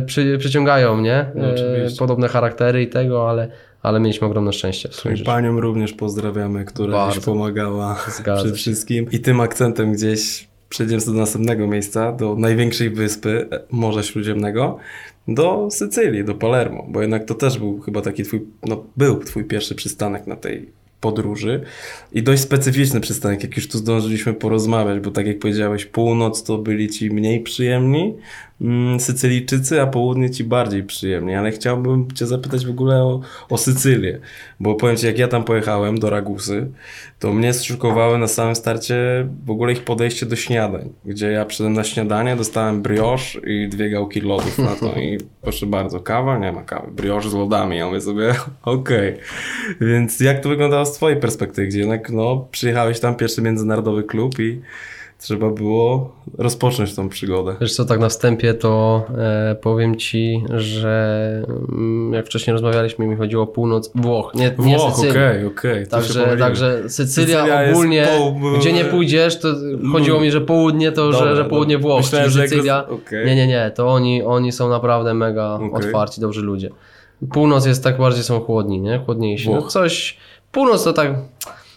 [0.06, 1.26] przy, przyciągają, nie?
[1.34, 1.56] No, E.
[1.98, 3.48] Podobne charaktery i tego, ale,
[3.86, 7.20] ale mieliśmy ogromne szczęście w I panią również pozdrawiamy, która Bardzo.
[7.20, 8.54] pomagała Zgadza się.
[8.54, 9.06] wszystkim.
[9.12, 14.78] I tym akcentem gdzieś przejdziemy do następnego miejsca, do największej wyspy Morza Śródziemnego,
[15.28, 19.44] do Sycylii, do Palermo, bo jednak to też był chyba taki twój, no był twój
[19.44, 20.68] pierwszy przystanek na tej
[21.00, 21.60] podróży
[22.12, 26.58] i dość specyficzny przystanek, jak już tu zdążyliśmy porozmawiać, bo tak jak powiedziałeś, północ to
[26.58, 28.14] byli ci mniej przyjemni
[28.98, 34.18] Sycylijczycy, a południe ci bardziej przyjemni, ale chciałbym cię zapytać w ogóle o, o Sycylię,
[34.60, 36.70] bo powiem ci, jak ja tam pojechałem do Ragusy,
[37.18, 41.72] to mnie zszokowały na samym starcie w ogóle ich podejście do śniadań, gdzie ja przyszedłem
[41.72, 45.00] na śniadanie, dostałem brioche i dwie gałki lodów na to.
[45.00, 46.38] I proszę bardzo, kawa?
[46.38, 49.16] Nie ma kawy, brioche z lodami, ja mówię sobie, okej.
[49.80, 54.38] Więc jak to wyglądało z twojej perspektywy, gdzie jednak no, przyjechałeś tam, pierwszy międzynarodowy klub
[54.38, 54.60] i
[55.18, 57.56] trzeba było rozpocząć tą przygodę.
[57.60, 63.16] Wiesz co, tak na wstępie to e, powiem Ci, że mm, jak wcześniej rozmawialiśmy, mi
[63.16, 65.10] chodziło o północ Włoch, nie, nie Włoch, Sycylii.
[65.10, 65.84] okej, okej.
[65.84, 68.06] się Także, także Sycylia, Sycylia ogólnie,
[68.58, 69.48] gdzie nie pójdziesz, to
[69.92, 71.50] chodziło mi, że południe to, Dobra, że, że dobra.
[71.50, 72.88] południe Włoch, Myślałem, czyli Sycylia.
[72.88, 73.26] okej.
[73.26, 75.70] Nie, nie, nie, to oni, oni są naprawdę mega Okej.
[75.72, 76.70] otwarci, dobrzy ludzie.
[77.32, 78.98] Północ jest tak bardziej są chłodni, nie?
[78.98, 79.50] Chłodniejsi.
[79.50, 80.16] No coś,
[80.52, 81.14] północ to tak,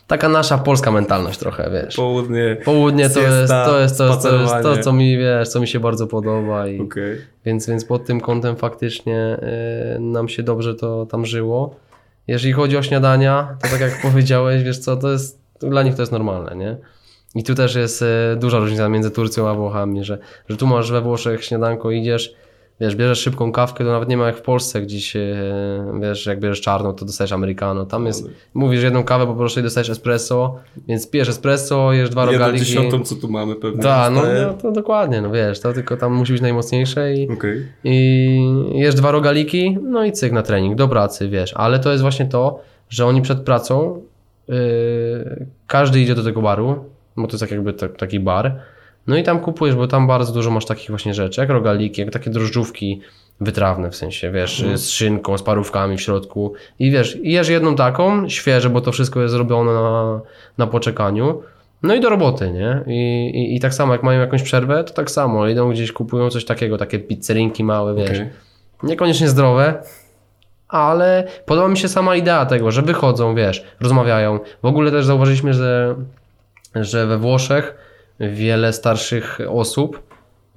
[0.09, 1.95] taka nasza polska mentalność trochę, wiesz.
[1.95, 2.57] Południe.
[2.65, 5.67] Południe to jest, to jest, to jest, to jest to, co mi, wiesz, co mi
[5.67, 7.17] się bardzo podoba i Okej.
[7.45, 9.37] więc, więc pod tym kątem faktycznie
[9.95, 11.75] y, nam się dobrze to tam żyło.
[12.27, 16.01] Jeżeli chodzi o śniadania, to tak jak powiedziałeś, wiesz co, to jest, dla nich to
[16.01, 16.77] jest normalne, nie?
[17.35, 18.05] I tu też jest y,
[18.37, 20.17] duża różnica między Turcją a Włochami, że,
[20.49, 22.33] że tu masz we Włoszech śniadanko, idziesz,
[22.79, 25.13] wiesz, bierzesz szybką kawkę, to nawet nie ma jak w Polsce gdzieś,
[26.01, 27.85] wiesz, jak bierzesz czarną, to dostajesz americano.
[27.85, 30.55] Tam jest, mówisz jedną kawę, poproszę i dostajesz espresso,
[30.87, 32.65] więc pijesz espresso, jesz dwa Jedną rogaliki.
[32.65, 33.83] dziesiątą, co tu mamy pewnie.
[33.83, 37.65] Tak, no, no to dokładnie, no wiesz, to tylko tam musi być najmocniejsze i, Okej.
[37.83, 38.39] i
[38.73, 41.53] jesz dwa rogaliki, no i cyk na trening, do pracy, wiesz.
[41.55, 44.01] Ale to jest właśnie to, że oni przed pracą,
[44.47, 46.85] yy, każdy idzie do tego baru,
[47.17, 48.59] bo to jest tak jakby ta- taki bar,
[49.09, 52.11] no i tam kupujesz, bo tam bardzo dużo masz takich właśnie rzeczy, jak rogaliki, jak
[52.11, 53.01] takie drożdżówki
[53.41, 58.29] wytrawne w sensie, wiesz, z szynką, z parówkami w środku i wiesz, jesz jedną taką,
[58.29, 60.21] świeże, bo to wszystko jest zrobione na,
[60.57, 61.41] na poczekaniu,
[61.83, 62.83] no i do roboty, nie?
[62.87, 66.29] I, i, I tak samo, jak mają jakąś przerwę, to tak samo, idą gdzieś, kupują
[66.29, 68.29] coś takiego, takie pizzerinki małe, wiesz, Okej.
[68.83, 69.83] niekoniecznie zdrowe,
[70.67, 74.39] ale podoba mi się sama idea tego, że wychodzą, wiesz, rozmawiają.
[74.63, 75.95] W ogóle też zauważyliśmy, że,
[76.75, 77.88] że we Włoszech
[78.19, 80.01] wiele starszych osób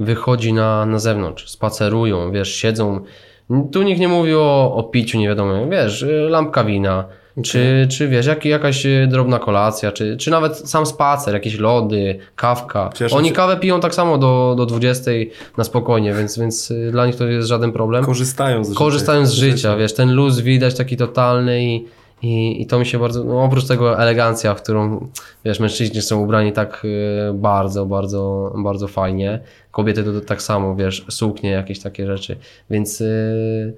[0.00, 3.00] wychodzi na, na zewnątrz, spacerują, wiesz, siedzą.
[3.72, 7.04] Tu nikt nie mówi o, o piciu, nie wiadomo, wiesz, y, lampka wina,
[7.42, 12.18] czy, czy wiesz, jak, jakaś y, drobna kolacja, czy, czy nawet sam spacer, jakieś lody,
[12.36, 12.90] kawka.
[12.94, 15.10] Cieszą Oni się- kawę piją tak samo do, do 20
[15.58, 18.04] na spokojnie, więc, więc y, dla nich to jest żaden problem.
[18.04, 18.78] Korzystają z życia.
[18.78, 21.86] Korzystają z życia, wiesz, ten luz widać taki totalny i,
[22.22, 25.08] i, i to mi się bardzo, no oprócz tego elegancja, w którą,
[25.44, 31.06] wiesz, mężczyźni są ubrani tak y, bardzo, bardzo, bardzo fajnie, kobiety to, tak samo, wiesz,
[31.10, 32.36] suknie, jakieś takie rzeczy,
[32.70, 33.76] więc y,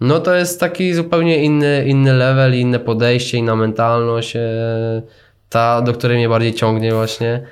[0.00, 4.40] no to jest taki zupełnie inny, inny level, inne podejście, inna mentalność, y,
[5.48, 7.46] ta, do której mnie bardziej ciągnie właśnie.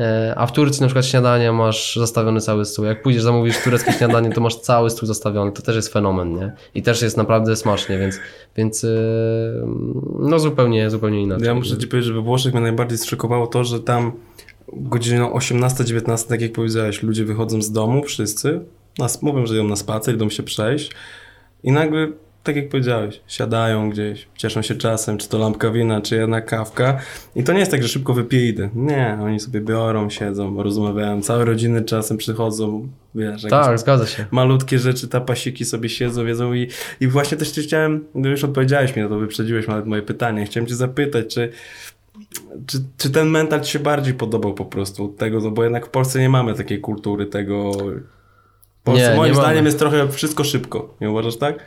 [0.00, 2.84] E, A w Turcji na przykład śniadanie masz zastawiony cały stół.
[2.84, 5.52] Jak pójdziesz zamówisz tureckie śniadanie, to masz cały stół zastawiony.
[5.52, 6.52] To też jest fenomen, nie?
[6.74, 8.18] I też jest naprawdę smacznie, więc,
[8.56, 8.88] więc e,
[10.18, 11.46] no zupełnie, zupełnie inaczej.
[11.46, 14.12] Ja muszę ci powiedzieć, że we Włoszech mnie najbardziej zszokowało to, że tam
[14.72, 18.60] godziną 18-19, tak jak powiedziałeś, ludzie wychodzą z domu, wszyscy,
[19.22, 20.90] mówią, że idą na spacer, idą się przejść
[21.62, 22.08] i nagle,
[22.42, 26.98] tak jak powiedziałeś, siadają gdzieś, cieszą się czasem, czy to lampka wina, czy jedna kawka
[27.36, 28.68] i to nie jest tak, że szybko wypiję idę.
[28.74, 34.24] Nie, oni sobie biorą, siedzą, rozmawiają, całe rodziny czasem przychodzą, wiesz, Tak, zgadza się.
[34.30, 36.68] malutkie rzeczy, tapasiki sobie siedzą, wiedzą i,
[37.00, 40.66] i właśnie też cię chciałem, już odpowiedziałeś mi na to, wyprzedziłeś nawet moje pytanie, chciałem
[40.66, 41.52] cię zapytać, czy,
[42.66, 45.86] czy, czy ten mental ci się bardziej podobał po prostu od tego, no bo jednak
[45.86, 47.72] w Polsce nie mamy takiej kultury tego,
[48.80, 49.46] w Polsce Nie, moim nie mamy.
[49.48, 51.58] zdaniem jest trochę wszystko szybko, nie uważasz tak?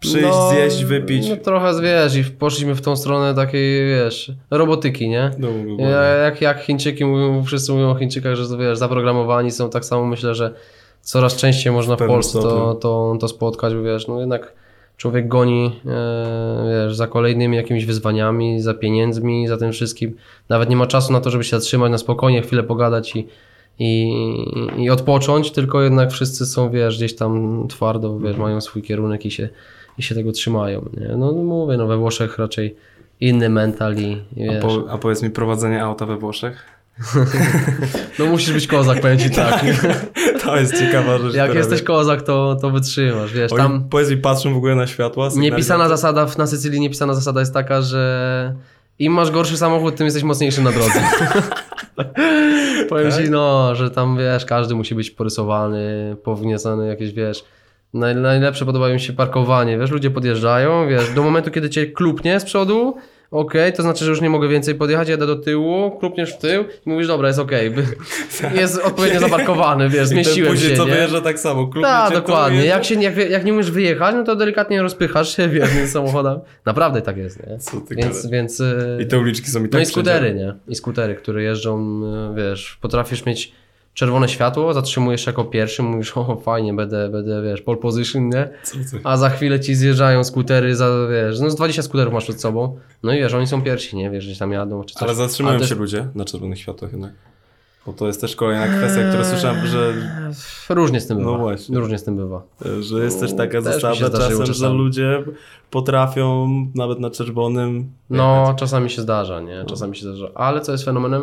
[0.00, 1.28] Przyjść, No, zjeść, wypić.
[1.28, 5.30] No trochę, wiesz, i poszliśmy w tą stronę takiej, wiesz, robotyki, nie?
[5.38, 9.84] No, Ja, jak, jak Chińczyki mówią, wszyscy mówią o Chińczykach, że wiesz, zaprogramowani są, tak
[9.84, 10.54] samo myślę, że
[11.00, 14.52] coraz częściej można w Polsce to, to, to spotkać, bo wiesz, no jednak
[14.96, 20.16] człowiek goni e, wiesz, za kolejnymi jakimiś wyzwaniami, za pieniędzmi, za tym wszystkim.
[20.48, 23.28] Nawet nie ma czasu na to, żeby się zatrzymać na spokojnie, chwilę pogadać i,
[23.78, 24.12] i,
[24.78, 29.30] i odpocząć, tylko jednak wszyscy są, wiesz, gdzieś tam twardo, wiesz, mają swój kierunek i
[29.30, 29.48] się,
[29.98, 30.88] i się tego trzymają.
[30.96, 31.08] Nie?
[31.16, 32.76] No mówię, no we Włoszech raczej
[33.20, 36.64] inny mental i, i a, wiesz, po, a powiedz mi, prowadzenie auta we Włoszech?
[38.18, 39.64] no musisz być kozak, powiem ci tak.
[40.44, 41.34] To jest ciekawa rzecz.
[41.34, 44.74] Jak jesteś mnie- kozak, to, to wytrzymasz, wiesz, Oni, tam Powiedz mi, patrzą w ogóle
[44.74, 45.28] na światła?
[45.36, 48.54] niepisana zasada, na Sycylii niepisana zasada jest taka, że
[48.98, 51.00] im masz gorszy samochód, tym jesteś mocniejszy na drodze.
[52.88, 53.24] Powiem Tak?
[53.24, 57.44] ci, no, że tam, wiesz, każdy musi być porysowany, powniecony jakieś, wiesz,
[57.96, 62.44] najlepsze podoba mi się parkowanie, wiesz, ludzie podjeżdżają, wiesz, do momentu, kiedy cię klupnie z
[62.44, 62.96] przodu,
[63.30, 66.64] okej, to znaczy, że już nie mogę więcej podjechać, jadę do tyłu, klupniesz w tył
[66.86, 67.86] i mówisz, dobra, jest okej, by-
[68.60, 70.92] jest odpowiednio zaparkowany, wiesz, zmieściłem później się, co nie?
[70.92, 71.62] wyjeżdża tak samo.
[71.62, 72.64] klubnie Tak, dokładnie.
[72.64, 76.40] Jak, się, jak, jak nie umiesz wyjechać, no to delikatnie rozpychasz się wiernym samochodem.
[76.64, 77.58] Naprawdę tak jest, nie?
[77.58, 78.62] Co ty Więc, więc
[79.00, 80.54] I te uliczki są i tak no i skutery, nie?
[80.68, 82.00] I skutery, które jeżdżą,
[82.34, 83.52] wiesz, potrafisz mieć
[83.96, 88.48] czerwone światło, zatrzymujesz jako pierwszy, mówisz, o fajnie, będę, będę, wiesz, pole position, nie?
[89.04, 92.78] A za chwilę ci zjeżdżają skutery, za, wiesz, no z 20 skuterów masz przed sobą,
[93.02, 94.10] no i wiesz, oni są pierwsi, nie?
[94.10, 95.02] Wiesz, gdzieś tam jadą, czy coś.
[95.02, 97.12] Ale zatrzymują Ale też- się ludzie na czerwonych światłach jednak.
[97.86, 99.94] Bo to jest też kolejna kwestia, którą słyszałem, że,
[100.68, 101.30] Różnie z tym bywa.
[101.30, 101.78] No właśnie.
[101.78, 102.42] Różnie z tym bywa.
[102.80, 105.24] że jest też taka mi się zasada czasem, że ludzie
[105.70, 109.64] potrafią nawet na czerwonym No, czasami się zdarza, nie?
[109.64, 110.28] Czasami się zdarza.
[110.34, 111.22] Ale co jest fenomenem?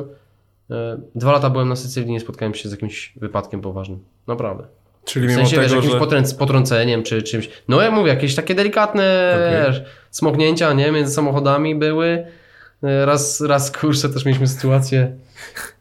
[0.71, 3.99] E, Dwa lata byłem na Sycylii nie spotkałem się z jakimś wypadkiem poważnym.
[4.28, 4.63] Naprawdę.
[5.06, 5.99] Czyli W mimo sensie, wiesz, tego, jakimś że...
[5.99, 7.49] potrąc- potrąceniem czy czymś.
[7.67, 9.65] No ja mówię, jakieś takie delikatne Okej.
[9.73, 10.91] wiesz, smoknięcia, nie?
[10.91, 12.26] Między samochodami były.
[12.84, 15.15] E, Raz, raz kurczę, też mieliśmy sytuację,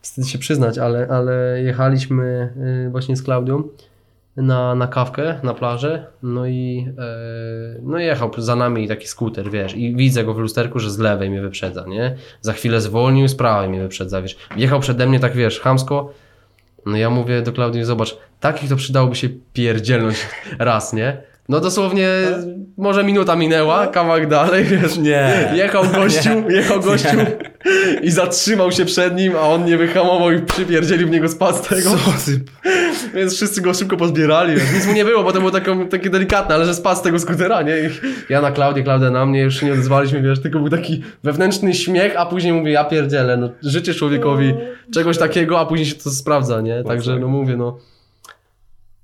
[0.02, 2.52] wstyd się przyznać, ale, ale jechaliśmy
[2.86, 3.62] y, właśnie z Klaudią
[4.36, 9.74] na, na kawkę, na plażę, no i e, no jechał za nami taki skuter, wiesz,
[9.74, 12.16] i widzę go w lusterku, że z lewej mnie wyprzedza, nie?
[12.40, 14.36] Za chwilę zwolnił, z prawej mnie wyprzedza, wiesz.
[14.56, 16.12] Jechał przede mnie tak, wiesz, chamsko,
[16.86, 20.16] no ja mówię do Klaudii, zobacz, takich to przydałoby się pierdzielnąć
[20.58, 21.31] raz, nie?
[21.48, 22.08] No dosłownie
[22.76, 24.98] może minuta minęła, kawałek dalej, wiesz.
[24.98, 25.52] Nie.
[25.54, 27.16] Jechał gościu, jechał gościu
[28.02, 31.90] i zatrzymał się przed nim, a on nie wyhamował i przypierdzielił w niego z tego.
[31.90, 32.40] Co ty...
[33.14, 34.54] Więc wszyscy go szybko pozbierali.
[34.54, 34.72] Wiesz.
[34.74, 37.18] Nic mu nie było, bo to było takie, takie delikatne, ale że spadł z tego
[37.18, 37.72] skutera, nie?
[37.78, 37.88] I
[38.28, 41.74] ja na Klaudię, Klaudia na mnie, już się nie odezwaliśmy, wiesz, tylko był taki wewnętrzny
[41.74, 44.54] śmiech, a później mówię, ja pierdzielę, no życzę człowiekowi
[44.94, 46.84] czegoś takiego, a później się to sprawdza, nie?
[46.84, 47.78] Także no mówię, no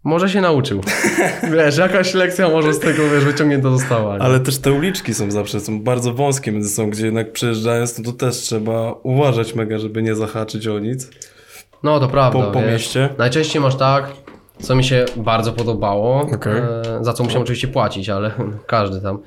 [0.04, 0.80] może się nauczył.
[1.56, 4.16] Wiesz, jakaś lekcja może z tego, wiesz, wyciągnięta została.
[4.16, 4.22] Nie?
[4.22, 8.04] Ale też te uliczki są zawsze, są bardzo wąskie między sobą, gdzie jednak przejeżdżając, no
[8.04, 11.10] to też trzeba uważać mega, żeby nie zahaczyć o nic.
[11.82, 12.38] No to prawda.
[12.46, 13.08] Po- po mieście?
[13.18, 14.12] Najczęściej masz tak,
[14.62, 16.58] co mi się bardzo podobało, Okej.
[16.58, 18.30] e, za co musiałem oczywiście płacić, ale
[18.66, 19.18] każdy tam.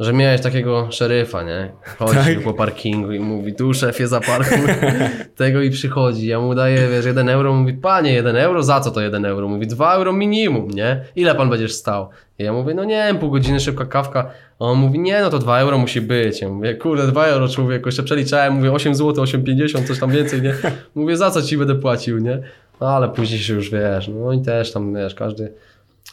[0.00, 1.72] Że miałeś takiego szeryfa, nie?
[1.98, 2.44] Chodzi Tak?
[2.44, 4.58] po parkingu i mówi, tu szefie zaparkuj
[5.36, 6.26] tego i przychodzi.
[6.26, 9.48] Ja mu daję, wiesz, jeden euro, mówi, panie, jeden euro, za co to jeden euro?
[9.48, 11.04] Mówi, dwa euro minimum, nie?
[11.16, 12.08] Ile pan będziesz stał?
[12.38, 14.30] I ja mówię, no nie wiem, pół godziny, szybka kawka.
[14.60, 16.40] A on mówi, nie, no to dwa euro musi być.
[16.40, 20.42] Ja mówię, kurde, dwa euro człowieku, jeszcze przeliczałem, mówię, 8 zł, 8,50, coś tam więcej,
[20.42, 20.54] nie?
[20.94, 22.38] Mówię, za co ci będę płacił, nie?
[22.80, 25.52] No ale później się już, wiesz, no i też tam, wiesz, każdy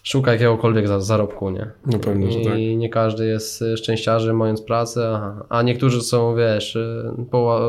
[0.03, 1.71] szuka jakiegokolwiek za- zarobku, nie?
[1.85, 2.59] No pewnie, że tak.
[2.59, 7.61] I nie każdy jest y, szczęściarzem mając pracę, a, a niektórzy są, wiesz, y, po,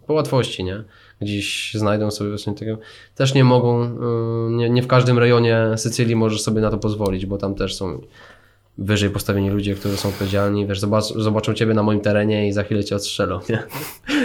[0.00, 0.84] y, po łatwości, nie?
[1.20, 2.78] Gdzieś znajdą sobie właśnie tego.
[3.14, 3.88] Też nie mogą,
[4.50, 8.00] nie, nie w każdym rejonie Sycylii możesz sobie na to pozwolić, bo tam też są
[8.78, 12.62] wyżej postawieni ludzie, którzy są odpowiedzialni, wiesz, zobacz, zobaczą ciebie na moim terenie i za
[12.62, 13.62] chwilę cię odstrzelą, nie?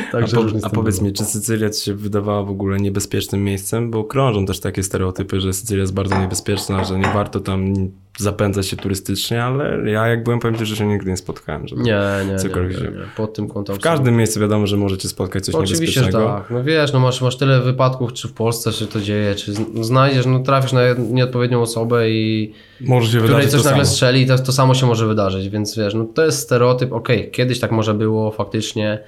[0.10, 3.92] A, Także po, a powiedz mi, czy Sycylia ci się wydawała w ogóle niebezpiecznym miejscem?
[3.92, 7.74] Bo krążą też takie stereotypy, że Sycylia jest bardzo niebezpieczna, że nie warto tam
[8.18, 11.68] zapędzać się turystycznie, ale ja jak byłem, powiem ci, że się nigdy nie spotkałem.
[11.68, 11.82] Żeby...
[11.82, 13.06] Nie, nie, nie, Cokolwiek nie, się- nie.
[13.18, 16.40] Pod tym kątem W każdym miejscu wiadomo, że możecie spotkać coś Oczywiście, że niebezpiecznego.
[16.42, 16.50] tak.
[16.52, 20.26] No wiesz, no masz, masz tyle wypadków, czy w Polsce się to dzieje, czy znajdziesz,
[20.26, 24.52] no trafisz na nieodpowiednią osobę i Może się której wydarzyć coś nagle strzeli, to, to
[24.52, 28.32] samo się może wydarzyć, więc wiesz, no to jest stereotyp, okej, kiedyś tak może było
[28.32, 29.00] faktycznie,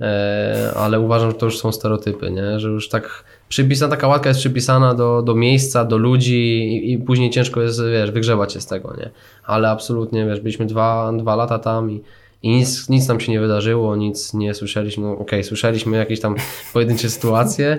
[0.00, 2.60] e, ale uważam, że to już są stereotypy, nie?
[2.60, 6.98] że już tak przypisana, taka łatka jest przypisana do, do miejsca, do ludzi i, i
[6.98, 9.10] później ciężko jest, wiesz, wygrzebać się z tego, nie?
[9.44, 12.02] Ale absolutnie, wiesz, byliśmy dwa, dwa lata tam i,
[12.42, 16.34] i nic, nic nam się nie wydarzyło, nic nie słyszeliśmy, no okej, słyszeliśmy jakieś tam
[16.72, 17.78] pojedyncze sytuacje,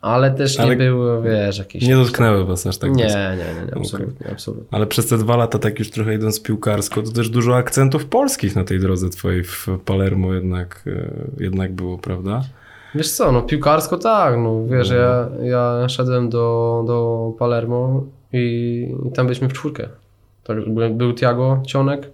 [0.00, 1.82] ale też nie Ale było, wiesz, jakieś...
[1.82, 4.68] Nie dotknęły was aż tak nie, nie, nie, nie, absolutnie, absolutnie.
[4.70, 8.56] Ale przez te dwa lata, tak już trochę idąc piłkarsko, to też dużo akcentów polskich
[8.56, 11.10] na tej drodze twojej w Palermo jednak, e,
[11.44, 12.42] jednak było, prawda?
[12.94, 19.12] Wiesz co, no piłkarsko tak, no wiesz, ja, ja szedłem do, do Palermo i, i
[19.12, 19.88] tam byliśmy w czwórkę.
[20.44, 20.56] Tak,
[20.96, 22.10] był Tiago Cionek,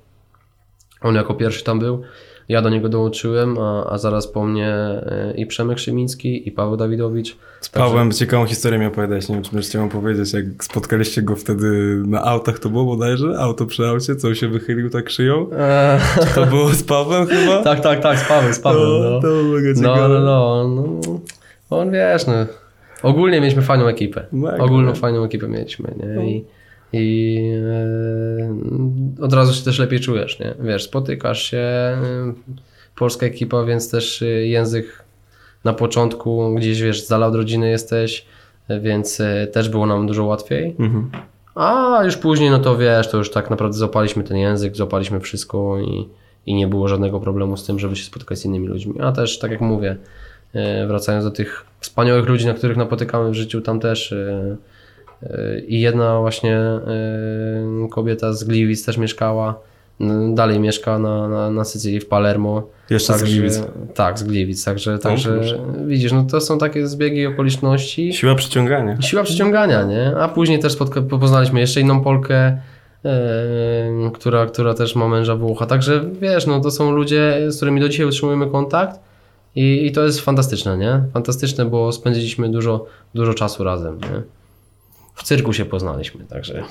[1.00, 2.02] on jako pierwszy tam był,
[2.48, 6.76] ja do niego dołączyłem, a, a zaraz po mnie e, i Przemek Szymiński i Paweł
[6.76, 7.36] Dawidowicz.
[7.60, 11.36] Z Pawłem ciekawą historię mi opowiadać, nie wiem, czy będziesz chciał powiedzieć, jak spotkaliście go
[11.36, 13.38] wtedy na autach, to było bodajże?
[13.38, 15.46] Auto przy aucie, co się wychylił tak szyją?
[15.58, 16.00] Eee,
[16.34, 17.62] To było z Pawłem chyba?
[17.62, 19.20] tak, tak, tak, z Pawłem, z Pawłem, no.
[19.20, 21.20] to było No, no, no, no.
[21.70, 22.32] On wiesz, no.
[23.02, 24.26] Ogólnie mieliśmy fajną ekipę.
[24.32, 26.30] Mega, Ogólną fajną ekipę mieliśmy, nie?
[26.30, 26.44] I,
[26.94, 27.38] i
[29.18, 30.54] e, od razu się też lepiej czujesz, nie?
[30.60, 31.98] Wiesz, spotykasz się, e,
[32.96, 35.04] polska ekipa, więc też e, język
[35.64, 38.26] na początku gdzieś, wiesz, z od rodziny jesteś,
[38.80, 40.76] więc e, też było nam dużo łatwiej.
[40.78, 41.10] Mhm.
[41.54, 45.78] A już później, no to wiesz, to już tak naprawdę złapaliśmy ten język, złapaliśmy wszystko
[45.80, 46.08] i,
[46.46, 48.94] i nie było żadnego problemu z tym, żeby się spotkać z innymi ludźmi.
[49.00, 49.96] A też, tak jak mówię,
[50.86, 54.14] wracając do tych wspaniałych ludzi, na których napotykamy w życiu, tam też
[55.68, 56.80] i jedna właśnie e,
[57.90, 59.60] kobieta z Gliwic też mieszkała,
[60.34, 62.62] dalej mieszka na, na, na Sycylii, w Palermo.
[62.90, 63.62] Jeszcze z Gliwic.
[63.94, 65.40] Tak, z Gliwic, także, także
[65.86, 68.12] widzisz, no to są takie zbiegi okoliczności.
[68.12, 69.02] Siła przyciągania.
[69.02, 70.16] Siła przyciągania, nie?
[70.16, 70.76] A później też
[71.20, 72.60] poznaliśmy jeszcze inną Polkę, e,
[74.14, 75.66] która, która też ma męża Włocha.
[75.66, 79.00] Także wiesz, no to są ludzie, z którymi do dzisiaj utrzymujemy kontakt
[79.56, 81.02] I, I to jest fantastyczne, nie?
[81.12, 84.22] Fantastyczne, bo spędziliśmy dużo, dużo czasu razem, nie?
[85.14, 86.62] W cyrku się poznaliśmy, także...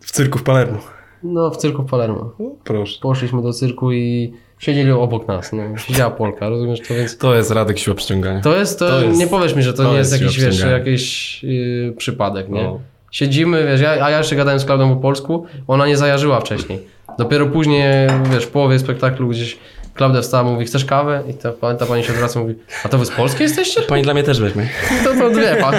[0.00, 0.78] W cyrku w Palermo.
[1.22, 2.20] No, w cyrku w Palermo.
[2.20, 2.98] O, proszę.
[3.02, 5.78] Poszliśmy do cyrku i siedzieli obok nas, no.
[5.78, 7.18] Siedziała Polka, rozumiesz to, więc...
[7.18, 8.40] To jest Radek siła przyciągania.
[8.40, 10.40] To jest, to, To jest- nie powiesz mi, że to, to nie jest, jest jakiś,
[10.40, 12.62] wiesz, jakiś yy, przypadek, nie?
[12.62, 12.80] No.
[13.10, 16.78] Siedzimy, wiesz, ja, a ja jeszcze gadałem z Klaudą po polsku, ona nie zajarzyła wcześniej.
[17.18, 19.58] Dopiero później, wiesz, w połowie spektaklu gdzieś
[20.00, 21.22] Klaudia wstała, mówi, chcesz kawę?
[21.30, 23.82] I ta, ta pani się odwraca, mówi, a to wy z Polski jesteście?
[23.82, 24.68] Pani dla mnie też weźmie.
[25.04, 25.74] To, to dwie, pan,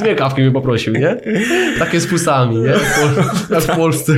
[0.00, 1.16] dwie kawki mi poprosił, nie?
[1.78, 2.74] Takie z pusami, nie?
[3.50, 4.12] Jak w Polsce.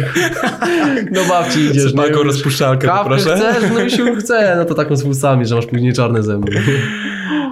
[1.12, 3.36] Do babci idziesz, Z taką rozpuszczalkę Kawkę poproszę.
[3.36, 3.70] chcesz?
[3.74, 6.52] No i się chce, no to taką z pusami, że masz później czarne zęby.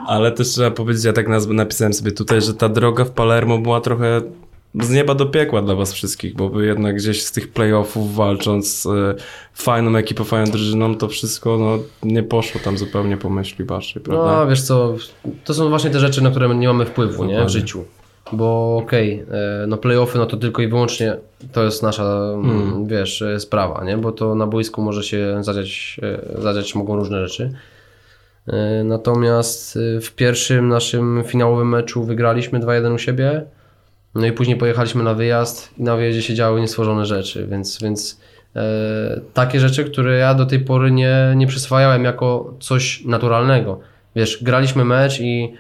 [0.07, 3.81] Ale też trzeba powiedzieć, ja tak napisałem sobie tutaj, że ta droga w Palermo była
[3.81, 4.21] trochę
[4.83, 8.83] z nieba do piekła dla was wszystkich, bo wy jednak gdzieś z tych playoffów walcząc
[8.83, 9.15] z e,
[9.55, 14.37] fajną ekipą, fajną drużyną, to wszystko no, nie poszło tam zupełnie po myśli waszej, prawda?
[14.37, 14.95] No wiesz co,
[15.45, 17.45] to są właśnie te rzeczy, na które nie mamy wpływu nie?
[17.45, 17.85] w życiu.
[18.33, 21.17] Bo okej, e, no playoffy, no to tylko i wyłącznie
[21.53, 23.97] to jest nasza, mm, wiesz, e, sprawa, nie?
[23.97, 26.01] Bo to na boisku może się zadziać,
[26.39, 27.53] zadziać mogą różne rzeczy.
[28.85, 33.47] Natomiast w pierwszym naszym finałowym meczu wygraliśmy 2-1 u siebie.
[34.17, 38.21] No i później pojechaliśmy na wyjazd i na wyjeździe się działy niestworzone rzeczy, więc, więc
[38.57, 43.81] e, takie rzeczy, które ja do tej pory nie, nie przyswajałem jako coś naturalnego.
[44.17, 45.55] Wiesz, graliśmy mecz i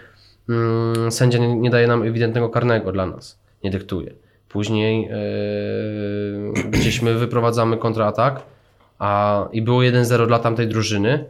[0.49, 4.13] mm, sędzia nie, nie daje nam ewidentnego karnego dla nas, nie dyktuje.
[4.49, 8.43] Później e, gdzieś my wyprowadzamy kontratak
[8.99, 11.25] a, i było 1-0 dla tamtej drużyny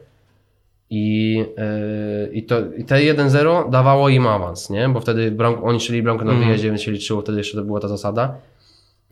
[0.91, 4.89] i, e, i, to, i te 1-0 dawało im awans, nie?
[4.89, 7.81] Bo wtedy bram, oni strzeli bramkę na wyjeździe, więc się liczyło, wtedy jeszcze to była
[7.81, 8.35] ta zasada.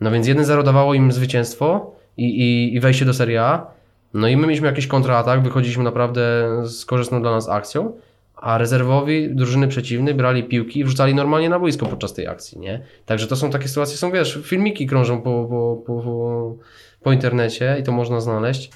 [0.01, 3.67] No więc 1-0 dawało im zwycięstwo i, i, i wejście do Serie A.
[4.13, 6.21] No i my mieliśmy jakiś kontratak, wychodziliśmy naprawdę
[6.65, 7.93] z korzystną dla nas akcją,
[8.35, 12.81] a rezerwowi drużyny przeciwnej brali piłki i wrzucali normalnie na boisko podczas tej akcji, nie?
[13.05, 16.55] Także to są takie sytuacje, są wiesz, filmiki krążą po, po, po, po,
[17.03, 18.71] po internecie i to można znaleźć.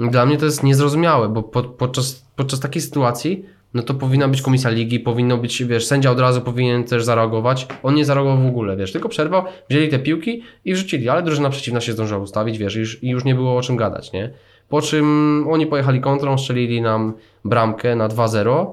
[0.00, 4.42] Dla mnie to jest niezrozumiałe, bo pod, podczas, podczas takiej sytuacji no to powinna być
[4.42, 7.66] komisja ligi, powinno być, wiesz, sędzia od razu powinien też zareagować.
[7.82, 11.50] On nie zareagował w ogóle, wiesz, tylko przerwał, wzięli te piłki i wrzucili, ale drużyna
[11.50, 14.30] przeciwna się zdążyła ustawić, wiesz, i już, i już nie było o czym gadać, nie?
[14.68, 18.66] Po czym oni pojechali kontrą, strzelili nam bramkę na 2-0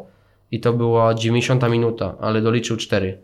[0.51, 3.21] i to była 90 minuta, ale doliczył 4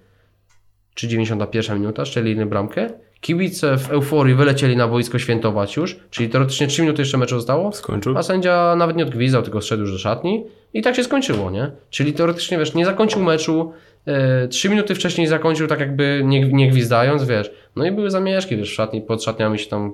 [0.93, 2.89] czy 91 minuta, strzelili bramkę.
[3.23, 7.71] Kibice w euforii wylecieli na boisko świętować już, czyli teoretycznie 3 minuty jeszcze meczu zostało.
[7.71, 8.17] Skończył?
[8.17, 11.71] A sędzia nawet nie odgwizdał, tylko szedł już do szatni i tak się skończyło, nie?
[11.89, 13.71] Czyli teoretycznie, wiesz, nie zakończył meczu,
[14.05, 17.51] e, trzy minuty wcześniej zakończył tak jakby nie, nie gwizdając, wiesz.
[17.75, 19.93] No i były zamieszki, wiesz, w szatni, pod szatniami się tam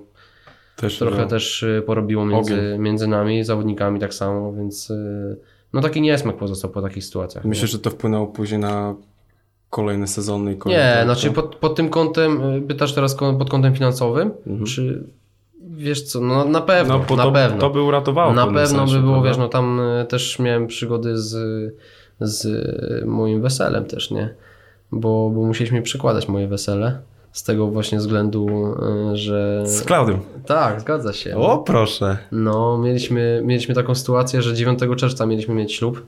[0.76, 1.28] Też, trochę no.
[1.28, 4.94] też e, porobiło między, między nami, zawodnikami tak samo, więc
[5.74, 7.44] no taki niesmak pozostał po takich sytuacjach.
[7.44, 7.50] nie?
[7.50, 8.96] Myślę, że to wpłynęło później na
[9.70, 10.84] kolejne sezony i kolejne...
[10.86, 14.66] Nie, tak, znaczy to- pod, pod tym kątem, y, pytasz teraz pod kątem finansowym, Mhm.
[14.66, 15.04] czy
[15.62, 17.60] wiesz co, no na pewno, No, na to, pewno.
[17.60, 19.30] to by uratowało Na pewno sensie, by było, prawda?
[19.30, 21.36] wiesz, no tam y, też miałem przygody z,
[22.20, 22.48] z
[23.06, 24.36] moim weselem też, nie?
[24.92, 27.00] Bo, bo musieliśmy przekładać moje wesele.
[27.32, 28.48] Z tego właśnie względu,
[29.14, 29.62] y, że...
[29.66, 30.20] Z Klaudią.
[30.46, 31.38] Tak, zgadza się.
[31.38, 32.18] O, proszę.
[32.32, 36.06] No, mieliśmy, mieliśmy taką sytuację, że 9 czerwca mieliśmy mieć ślub.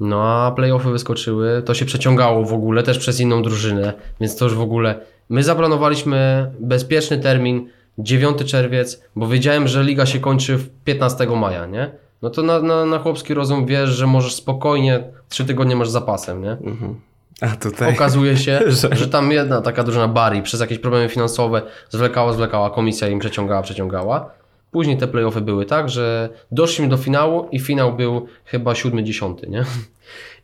[0.00, 4.44] No a playoffy wyskoczyły, to się przeciągało w ogóle też przez inną drużynę, więc to
[4.44, 5.00] już w ogóle.
[5.28, 11.66] My zaplanowaliśmy bezpieczny termin 9 czerwiec, bo wiedziałem, że liga się kończy w 15 maja,
[11.66, 11.90] nie?
[12.22, 16.42] No to na, na, na chłopski rozum wiesz, że możesz spokojnie 3 tygodnie masz zapasem,
[16.42, 16.50] nie?
[16.52, 17.00] Mhm.
[17.40, 17.94] A tutaj...
[17.94, 22.70] Okazuje się, Że- że tam jedna taka drużyna Bari przez jakieś problemy finansowe zwlekała, zwlekała,
[22.70, 24.30] komisja im przeciągała, przeciągała.
[24.70, 29.46] Później te playoffy były tak, że doszliśmy do finału i finał był chyba siódmy, dziesiąty,
[29.50, 29.64] nie?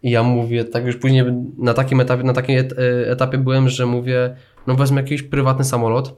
[0.02, 1.24] I ja mówię, tak już później
[1.58, 2.62] na takim etapie, na takim e,
[3.10, 6.16] etapie byłem, że mówię, no wezmę jakiś prywatny samolot,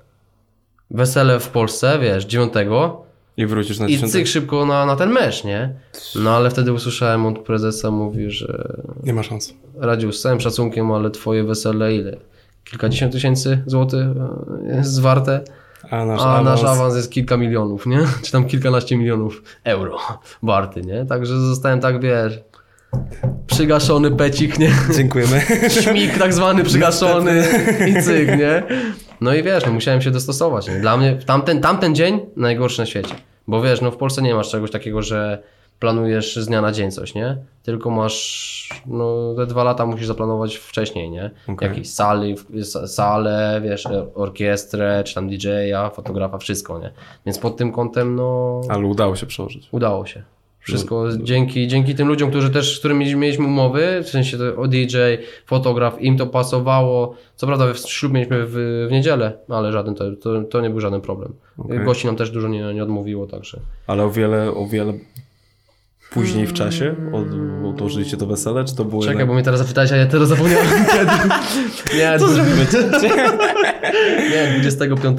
[0.90, 3.04] wesele w Polsce, wiesz, dziewiątego
[3.36, 4.12] I wrócisz na i dziesiąty?
[4.12, 5.74] cyk szybko na, na ten mecz, nie?
[6.14, 9.54] No ale wtedy usłyszałem od prezesa, mówi, że Nie ma szans.
[9.78, 12.16] Radziu, z całym szacunkiem, ale twoje wesele ile?
[12.64, 14.06] Kilkadziesiąt tysięcy złotych
[14.70, 15.40] e, jest warte,
[15.90, 16.62] A nasz a awans...
[16.62, 17.98] nasz awans jest kilka milionów, nie?
[18.24, 19.98] Czy tam kilkanaście milionów euro
[20.42, 21.06] warty, nie?
[21.06, 22.40] Także zostałem tak, wiesz,
[23.46, 24.70] przygaszony pecik, nie?
[24.96, 25.40] Dziękujemy.
[25.80, 27.44] Śmig tak zwany przygaszony
[27.88, 28.62] i cyk, nie?
[29.20, 30.74] No i wiesz, no musiałem się dostosować, nie?
[30.74, 33.14] Dla mnie tamten, tamten dzień najgorszy na świecie.
[33.46, 35.42] Bo wiesz, no w Polsce nie masz czegoś takiego, że
[35.80, 37.36] planujesz z dnia na dzień coś, nie?
[37.62, 41.30] Tylko masz, no te dwa lata musisz zaplanować wcześniej, nie?
[41.48, 41.68] Okej.
[41.68, 42.34] Jakieś sali,
[42.86, 46.90] salę, wiesz, orkiestrę, czy tam DJ-a, fotografa, wszystko, nie?
[47.26, 49.68] Więc pod tym kątem, no Ale udało się przełożyć.
[49.72, 50.22] udało się.
[50.60, 54.96] Wszystko dzięki, dzięki tym ludziom, którzy też, z którymi mieliśmy umowy, w sensie to DJ,
[55.46, 57.14] fotograf, im to pasowało.
[57.36, 58.52] Co prawda w ślub mieliśmy w,
[58.88, 61.34] w niedzielę, ale żaden to, to, to nie był żaden problem.
[61.58, 61.84] Okej.
[61.84, 63.60] Gości nam też dużo nie, nie odmówiło, także.
[63.86, 64.92] Ale o wiele, o wiele
[66.10, 67.26] później w czasie od,
[67.68, 69.28] odłożyliście to wesele, czy to było Czekaj, jednak...
[69.28, 71.12] bo mnie teraz zapytałeś, a ja teraz zapomniałem kiedy.
[71.98, 72.66] Nie, Co zrobimy?
[74.30, 75.18] nie, 25,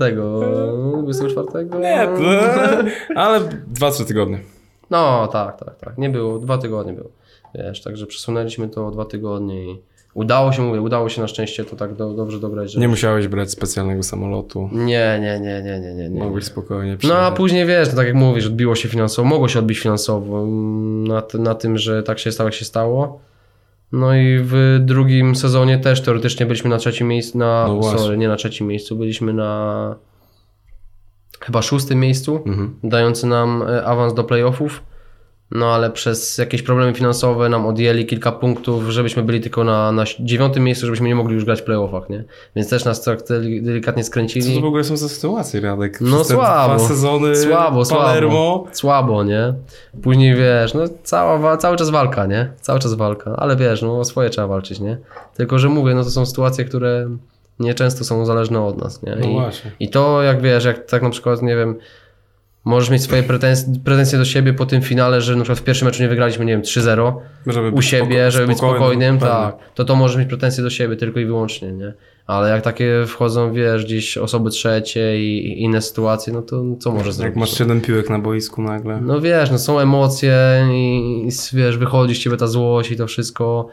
[1.03, 1.65] 24.
[1.79, 3.19] Nie, to...
[3.21, 4.39] ale dwa, trzy tygodnie.
[4.89, 5.97] No, tak, tak, tak.
[5.97, 7.09] Nie było, dwa tygodnie było.
[7.55, 9.81] Wiesz, także przesunęliśmy to o dwa tygodnie i
[10.17, 12.79] udało się, mówię, udało się na szczęście to tak do, dobrze dograć, że...
[12.79, 14.69] Nie musiałeś brać specjalnego samolotu.
[14.73, 16.09] nie, nie, nie, nie, nie, nie.
[16.09, 16.19] nie.
[16.19, 17.35] Mogłeś spokojnie No a przyjechać.
[17.35, 21.23] później wiesz, no tak jak mówisz, odbiło się finansowo, mogło się odbić finansowo mm, na,
[21.39, 23.19] na tym, że tak się stało, jak się stało.
[23.91, 28.27] No i w drugim sezonie też teoretycznie byliśmy na trzecim miejscu, na, No sorry, nie
[28.27, 29.95] na trzecim miejscu, byliśmy na
[31.39, 32.75] chyba szóstym miejscu, Mhm.
[32.83, 34.83] dający nam e, awans do playoffów.
[35.51, 40.03] No ale przez jakieś problemy finansowe nam odjęli kilka punktów, żebyśmy byli tylko na, na
[40.19, 42.23] dziewiątym miejscu, żebyśmy nie mogli już grać w playoffach, nie?
[42.55, 44.55] Więc też nas tak deli- delikatnie Co skręcili.
[44.55, 46.01] to w ogóle są za sytuacje, Radek?
[46.01, 46.75] No Przez te słabo.
[46.75, 48.31] Dwa sezony Słabo, Palermo.
[48.31, 48.67] słabo.
[48.71, 49.53] Słabo, nie?
[50.03, 52.49] Później wiesz, no cała, cały czas walka, nie?
[52.61, 54.97] Cały czas walka, ale wiesz, no o swoje trzeba walczyć, nie?
[55.37, 57.09] Tylko, że mówię, no to są sytuacje, które
[57.59, 59.15] nieczęsto są zależne od nas, nie?
[59.19, 59.71] No I, właśnie.
[59.79, 61.75] I to jak wiesz, jak tak na przykład, nie wiem,
[62.67, 65.85] możesz mieć swoje pretensje, pretensje do siebie po tym finale, że na przykład w pierwszym
[65.85, 67.13] meczu nie wygraliśmy, nie wiem, 3-0
[67.47, 71.19] Żeby u siebie, żeby być spokojnym, tak, to to możesz mieć pretensje do siebie tylko
[71.19, 71.93] i wyłącznie, nie?
[72.27, 77.05] Ale jak takie wchodzą, wiesz, gdzieś osoby trzecie i inne sytuacje, no to co możesz
[77.07, 77.35] Jak zrobić?
[77.35, 79.01] masz siedem piłek na boisku nagle.
[79.01, 83.07] No wiesz, no są emocje i, i wiesz, wychodzi z ciebie ta złość i to
[83.07, 83.67] wszystko,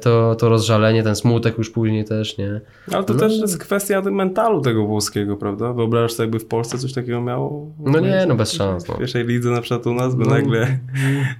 [0.00, 2.60] to, to rozżalenie, ten smutek już później też, nie?
[2.92, 5.72] Ale to też jest kwestia mentalu tego włoskiego, prawda?
[5.72, 7.66] Wyobrażasz sobie, jakby w Polsce coś takiego miało?
[7.80, 8.94] No nie, no bez szans, no.
[8.94, 10.78] W pierwszej lidze na przykład u nas by nagle...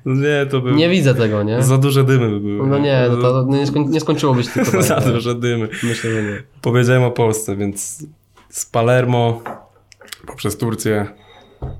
[0.04, 0.72] No nie, to by...
[0.72, 1.62] Nie widzę tego, nie?
[1.62, 2.68] Za duże dymy by były.
[2.68, 5.12] No nie, no to, to nie, skoń, nie skończyłoby się tylko Za tak.
[5.12, 5.68] duże dymy.
[5.82, 6.42] Myślę, że nie.
[6.62, 8.06] Powiedziałem o Polsce, więc
[8.48, 9.42] z Palermo
[10.26, 11.06] poprzez Turcję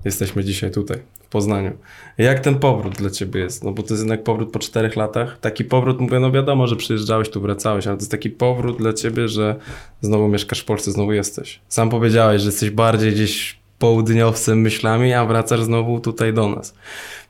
[0.05, 0.99] jesteśmy dzisiaj tutaj,
[1.29, 1.73] w Poznaniu.
[2.19, 3.65] Jak ten powrót dla Ciebie jest?
[3.65, 5.39] No bo to jest jednak powrót po czterech latach.
[5.41, 8.93] Taki powrót, mówię, no wiadomo, że przyjeżdżałeś, tu wracałeś, ale to jest taki powrót dla
[8.93, 9.57] Ciebie, że
[10.01, 11.61] znowu mieszkasz w Polsce, znowu jesteś.
[11.69, 16.75] Sam powiedziałeś, że jesteś bardziej gdzieś południowcem myślami, a wracasz znowu tutaj do nas.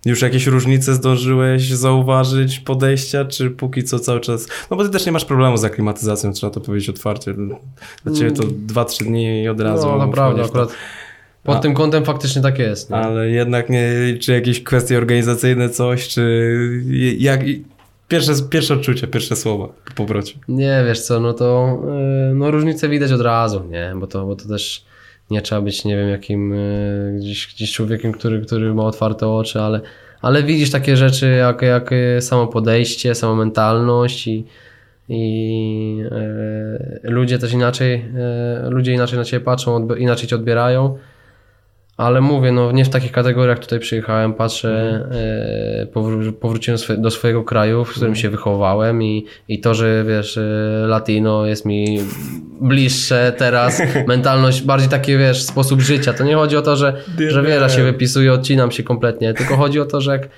[0.05, 4.49] Już jakieś różnice zdążyłeś zauważyć, podejścia, czy póki co cały czas...
[4.71, 7.35] No bo ty też nie masz problemu z aklimatyzacją, trzeba to powiedzieć otwarcie.
[8.05, 10.67] Dla ciebie to 2-3 dni i od razu No naprawdę, w to.
[11.49, 12.91] Pod A- tym kątem faktycznie tak jest.
[12.91, 12.97] Nie?
[12.97, 16.23] Ale jednak nie, czy jakieś kwestie organizacyjne, coś, czy
[17.19, 17.41] jak...
[18.09, 20.35] Pierwsze, pierwsze odczucie, pierwsze słowa po powrocie.
[20.49, 21.79] Nie, wiesz co, no to
[22.29, 23.93] yy, no różnice widać od razu, nie?
[23.97, 24.85] Bo to, bo to też
[25.31, 29.61] nie trzeba być, nie wiem, jakim yy, gdzieś, gdzieś człowiekiem, który, który ma otwarte oczy,
[29.61, 29.81] ale,
[30.23, 31.91] ale widzisz takie rzeczy jak, jak
[32.21, 34.45] samo podejście, sama mentalność i,
[35.09, 35.97] i
[37.03, 38.05] yy, ludzie też inaczej,
[38.69, 40.99] ludzie inaczej na ciebie patrzą, odb- inaczej cię odbierają.
[41.99, 44.71] Ale mówię, no nie w takich kategoriach tutaj przyjechałem, patrzę,
[45.83, 50.37] e, powró- powróciłem do swojego kraju, w którym się wychowałem i, i to, że wiesz,
[50.39, 50.43] e,
[50.87, 51.99] latino jest mi
[52.61, 56.13] bliższe teraz, mentalność, bardziej taki wiesz, sposób życia.
[56.13, 56.93] To nie chodzi o to, że,
[57.31, 57.71] że nie.
[57.71, 60.29] się wypisuję, odcinam się kompletnie, tylko chodzi o to, że jak,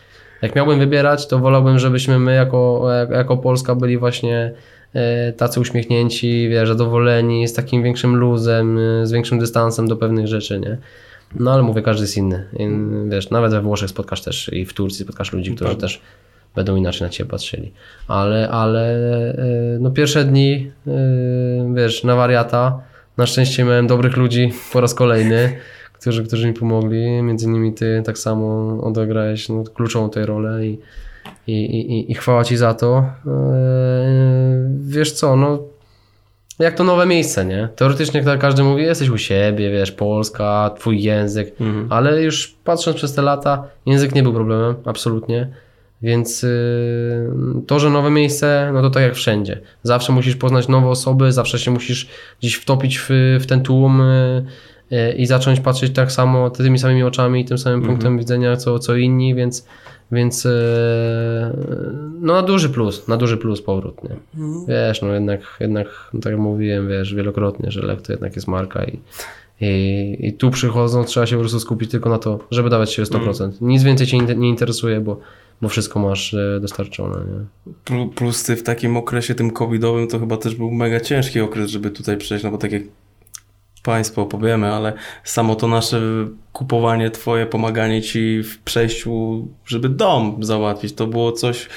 [0.42, 4.52] jak miałbym wybierać, to wolałbym, żebyśmy my jako, jak- jako Polska byli właśnie
[4.94, 10.60] e, tacy uśmiechnięci, wiesz, zadowoleni, z takim większym luzem, z większym dystansem do pewnych rzeczy,
[10.60, 10.78] nie?
[11.34, 12.48] No ale mówię, każdy jest inny.
[12.58, 12.68] I,
[13.10, 15.86] wiesz, nawet we Włoszech spotkasz też i w Turcji spotkasz ludzi, którzy Prawda.
[15.86, 16.00] też
[16.54, 17.72] będą inaczej na ciebie patrzyli.
[18.08, 18.94] Ale, ale
[19.32, 20.92] e, no pierwsze dni, e,
[21.74, 22.80] wiesz, na wariata,
[23.16, 25.56] na szczęście miałem dobrych ludzi po raz kolejny,
[26.00, 27.22] którzy, którzy mi pomogli.
[27.22, 30.78] Między innymi ty tak samo odegrałeś no, kluczową tę rolę i,
[31.46, 32.98] i, i, i chwała ci za to.
[32.98, 33.30] E,
[34.80, 35.58] wiesz co, no
[36.60, 37.68] jak to nowe miejsce, nie?
[37.76, 41.54] Teoretycznie tak każdy mówi, jesteś u siebie, wiesz, Polska, twój język,
[41.90, 45.48] ale już patrząc przez te lata, język nie był problemem, absolutnie.
[46.02, 46.50] Więc yy,
[47.66, 49.60] to, że nowe miejsce, no to tak jak wszędzie.
[49.82, 52.08] Zawsze musisz poznać nowe osoby, zawsze się musisz
[52.40, 53.08] gdzieś wtopić w,
[53.40, 54.44] w ten tłum yy,
[55.16, 58.96] i zacząć patrzeć tak samo, tymi samymi oczami i tym samym punktem widzenia, co, co
[58.96, 59.66] inni, więc,
[60.12, 60.50] więc yy,
[62.20, 64.16] no na duży plus, na duży plus powrót, nie?
[64.68, 68.48] Wiesz, no jednak, jednak no tak jak mówiłem, wiesz, wielokrotnie, że Lech to jednak jest
[68.48, 68.98] marka i,
[69.60, 73.02] i, i tu przychodząc trzeba się po prostu skupić tylko na to, żeby dawać się
[73.02, 73.50] 100%.
[73.60, 75.20] Nic więcej cię nie- interesuje, bo,
[75.62, 77.72] bo wszystko masz e, dostarczone, nie?
[77.84, 81.70] Plu- Plus ty w takim okresie tym covidowym to chyba też był mega ciężki okres,
[81.70, 82.82] żeby tutaj przejść, no bo tak jak
[83.82, 84.92] Państwu opowiemy, ale
[85.24, 86.00] samo to nasze
[86.52, 91.68] kupowanie twoje, pomaganie ci w przejściu, żeby dom załatwić, to było coś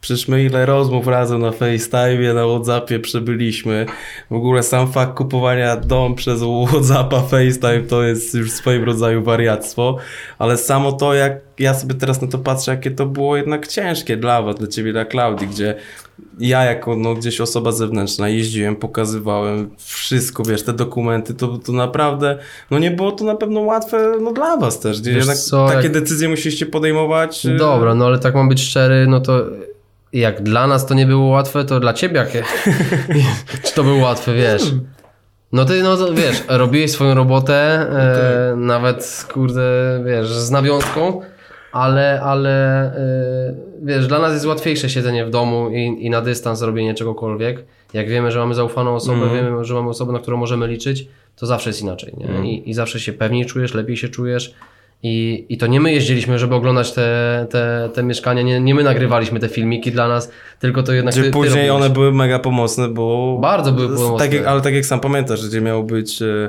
[0.00, 3.86] Przecież my ile rozmów razem na FaceTime, na Whatsappie przebyliśmy.
[4.30, 9.96] W ogóle sam fakt kupowania dom przez Whatsappa, FaceTime to jest już swoim rodzaju wariactwo,
[10.38, 14.16] ale samo to, jak ja sobie teraz na to patrzę, jakie to było jednak ciężkie
[14.16, 15.74] dla was, dla ciebie, dla Klaudii, gdzie
[16.38, 22.38] ja jako no, gdzieś osoba zewnętrzna jeździłem, pokazywałem wszystko, wiesz, te dokumenty, to, to naprawdę,
[22.70, 25.82] no nie było to na pewno łatwe no, dla was też, gdzie jednak co, takie
[25.82, 27.46] jak- decyzje musieliście podejmować.
[27.46, 29.42] y, Dobra, no ale tak mam być szczery, no to
[30.12, 32.42] jak dla nas to nie było łatwe, to dla ciebie jakie?
[33.64, 34.62] Czy to było łatwe, wiesz?
[35.52, 39.62] No ty, no to wiesz, robiłeś swoją robotę, e, nawet kurde,
[40.06, 41.20] wiesz, z nawiązką,
[41.72, 46.62] ale, ale e, wiesz, dla nas jest łatwiejsze siedzenie w domu i, i na dystans
[46.62, 47.64] robienie czegokolwiek.
[47.94, 51.46] Jak wiemy, że mamy zaufaną osobę, wiemy, że mamy osobę, na którą możemy liczyć, to
[51.46, 52.50] zawsze jest inaczej, nie?
[52.50, 54.54] I, I zawsze się pewniej czujesz, lepiej się czujesz.
[55.02, 58.82] I, I to nie my jeździliśmy, żeby oglądać te, te, te mieszkania, nie, nie my
[58.82, 62.88] nagrywaliśmy te filmiki dla nas, tylko to jednak Gdzie ty, później one były mega pomocne,
[62.88, 63.38] bo...
[63.42, 64.26] Bardzo były z- pomocne.
[64.26, 66.48] Tak jak, ale tak jak sam pamiętasz, gdzie miało być e,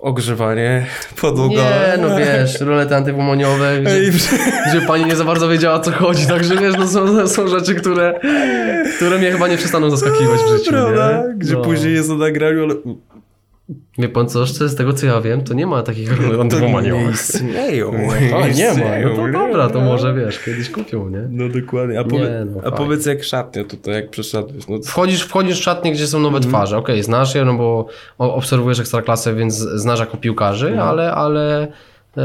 [0.00, 0.86] ogrzewanie
[1.20, 1.62] podłogowe.
[1.96, 4.10] Nie, no wiesz, rolety antypomoniowe, gdzie, Ej,
[4.70, 7.74] gdzie pani nie za bardzo wiedziała o co chodzi, także wiesz, no są, są rzeczy,
[7.74, 8.20] które,
[8.96, 11.22] które mnie chyba nie przestaną zaskakiwać w życiu, Prawda?
[11.22, 11.34] nie?
[11.34, 11.62] Gdzie no.
[11.62, 12.74] później jest na nagraniu, ale...
[13.98, 17.10] Wie pan co, z tego co ja wiem, to nie ma takich rolet To nie
[17.10, 17.92] istnieją.
[18.42, 19.84] A, nie ma, no to dobra, to nie?
[19.84, 21.28] może wiesz, kiedyś kupią, nie?
[21.30, 22.00] No dokładnie.
[22.00, 24.68] A, powie, Nie, no, a powiedz jak szatnia tutaj, jak przeszedłeś.
[24.68, 26.76] No, Wchodzisz, wchodzisz w szatnie, gdzie są nowe twarze.
[26.76, 27.86] Okej, znasz je, no bo
[28.18, 31.62] obserwujesz ekstraklasę, więc znasz jako piłkarzy, ale, ale
[32.16, 32.22] e,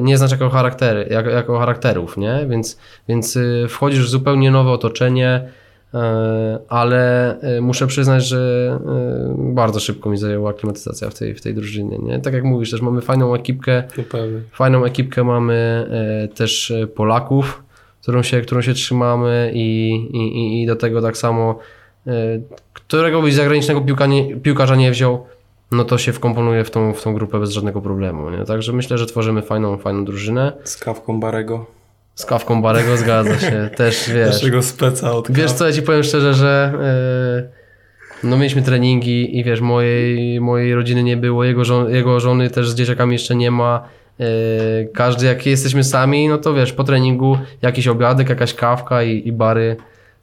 [0.00, 2.46] nie znasz jako charaktery, jako, jako charakterów, nie?
[2.48, 2.78] Więc,
[3.08, 5.48] więc y, wchodzisz w zupełnie nowe otoczenie,
[6.68, 11.54] ale e, muszę przyznać, że e, bardzo szybko mi zajęła aklimatyzacja w tej, w tej
[11.54, 12.20] drużynie, nie?
[12.20, 14.40] Tak jak mówisz, też mamy fajną ekipkę, pewnie.
[14.52, 15.86] Fajną ekipkę mamy
[16.24, 17.62] e, też e, Polaków,
[18.02, 21.58] którą się, którą się trzymamy i, i, i- do tego tak samo
[22.06, 22.12] e,
[22.72, 25.24] którego byś zagranicznego piłka nie, piłkarza nie wziął,
[25.72, 28.30] no to się wkomponuje w tą, w tą grupę bez żadnego problemu.
[28.30, 28.44] Nie?
[28.44, 30.52] Także myślę, że tworzymy fajną, fajną drużynę.
[30.64, 31.66] Z kawką Barego.
[32.14, 33.70] Z kawką Barego zgadza się.
[33.76, 34.26] Też wiesz.
[34.26, 35.58] Naszego speca od Wiesz kaw.
[35.58, 36.72] co, ja ci powiem szczerze, że
[38.22, 42.50] yy, no mieliśmy treningi i wiesz, mojej, mojej rodziny nie było, jego, żon, jego żony
[42.50, 43.88] też z dzieciakami jeszcze nie ma.
[44.18, 44.26] Yy,
[44.94, 49.32] każdy jak jesteśmy sami, no to wiesz, po treningu jakiś obiadek, jakaś kawka i, i
[49.32, 49.76] bary.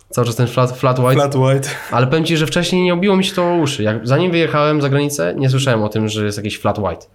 [0.09, 1.13] Cały czas ten flat, flat white.
[1.13, 1.69] Flat white.
[1.91, 3.83] Ale powiem ci, że wcześniej nie obiło mi się to o uszy.
[3.83, 7.05] Jak, zanim wyjechałem za granicę, nie słyszałem o tym, że jest jakiś flat white.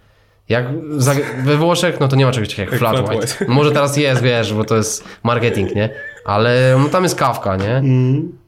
[0.49, 0.65] Jak
[0.97, 3.21] za, we Włoszech, no to nie ma czegoś takiego jak flat, flat white.
[3.21, 3.45] white.
[3.47, 5.89] Może teraz jest, wiesz, bo to jest marketing, nie?
[6.25, 7.83] Ale no, tam jest kawka, nie?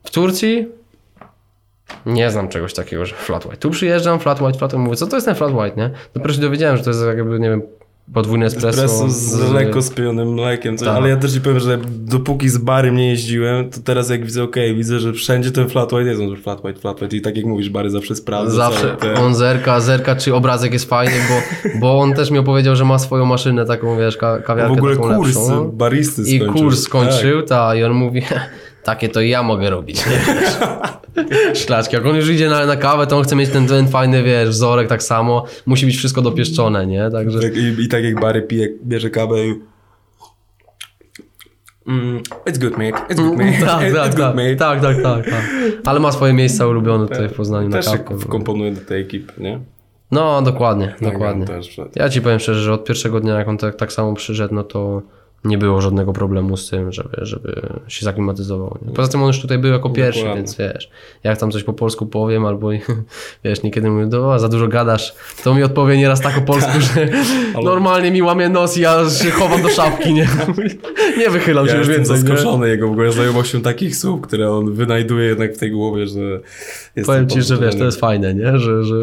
[0.03, 0.67] W Turcji
[2.05, 3.57] nie znam czegoś takiego, że flat white.
[3.57, 5.89] Tu przyjeżdżam, flat white, flat white, mówię, co to jest ten flat white, nie?
[6.13, 7.61] Dopiero się dowiedziałem, że to jest jakby, nie wiem,
[8.13, 8.69] podwójne espresso.
[8.83, 10.77] Espresso z lekko spijonym mlekiem.
[10.77, 10.97] Coś, Tak.
[10.97, 14.43] Ale ja też ci powiem, że dopóki z barym nie jeździłem, to teraz jak widzę,
[14.43, 17.45] okej, widzę, że wszędzie ten flat white jest, flat white, flat white i tak jak
[17.45, 18.55] mówisz, bary zawsze sprawdzę.
[18.55, 21.35] Zawsze te- on zerka, zerka, czy obrazek jest fajny, bo,
[21.79, 24.95] bo on też mi opowiedział, że ma swoją maszynę taką, wiesz, ka- kawiarkę W ogóle
[24.95, 25.71] taką kurs lepszą.
[25.71, 26.63] baristy I skończył.
[26.63, 28.21] kurs skończył, ta, i on mówi,
[28.83, 30.03] takie to ja mogę robić.
[31.53, 31.95] Szlaczki.
[31.95, 34.49] Jak on już idzie na, na kawę, to on chce mieć ten, ten fajny, wiesz,
[34.49, 35.45] wzorek tak samo.
[35.65, 37.09] Musi być wszystko dopieszczone, nie?
[37.11, 37.39] Także...
[37.39, 39.53] Tak, i, I tak jak Bary pije, bierze kawę i...
[41.87, 43.13] Mm, it's good, mate.
[43.13, 43.59] It's good, mate.
[43.65, 44.55] Tak, it's tak, good, tak, mate.
[44.55, 45.43] tak, tak, tak, tak.
[45.85, 48.17] Ale ma swoje miejsca ulubione tutaj w Poznaniu na Też się kawkę.
[48.17, 49.59] wkomponuje do tej ekipy, nie?
[50.11, 51.45] No, dokładnie, Tak, dokładnie.
[51.45, 54.55] Też, Ja ci powiem szczerze, że od pierwszego dnia, jak on tak, tak samo przyszedł,
[54.55, 55.01] no to
[55.43, 58.77] nie było żadnego problemu z tym, żeby, żeby się zaklimatyzował.
[58.87, 58.93] Nie?
[58.93, 60.41] Poza tym on już tutaj był jako pierwszy, Dokładnie.
[60.43, 60.89] więc wiesz,
[61.23, 62.69] jak tam coś po polsku powiem, albo
[63.43, 67.09] wiesz, niekiedy mówię, no, za dużo gadasz, to mi odpowie nieraz tak o polsku, że
[67.63, 70.27] normalnie mi łamie nos i ja się chowam do szapki, nie?
[71.19, 72.23] nie wychylam Ja się już jestem więcej.
[72.23, 72.29] nie?
[72.37, 76.19] zaskoczony jego w ogóle znajomością takich słów, które on wynajduje jednak w tej głowie, że
[76.95, 78.59] jest Powiem ci, że wiesz, to jest fajne, nie?
[78.59, 78.95] Że, że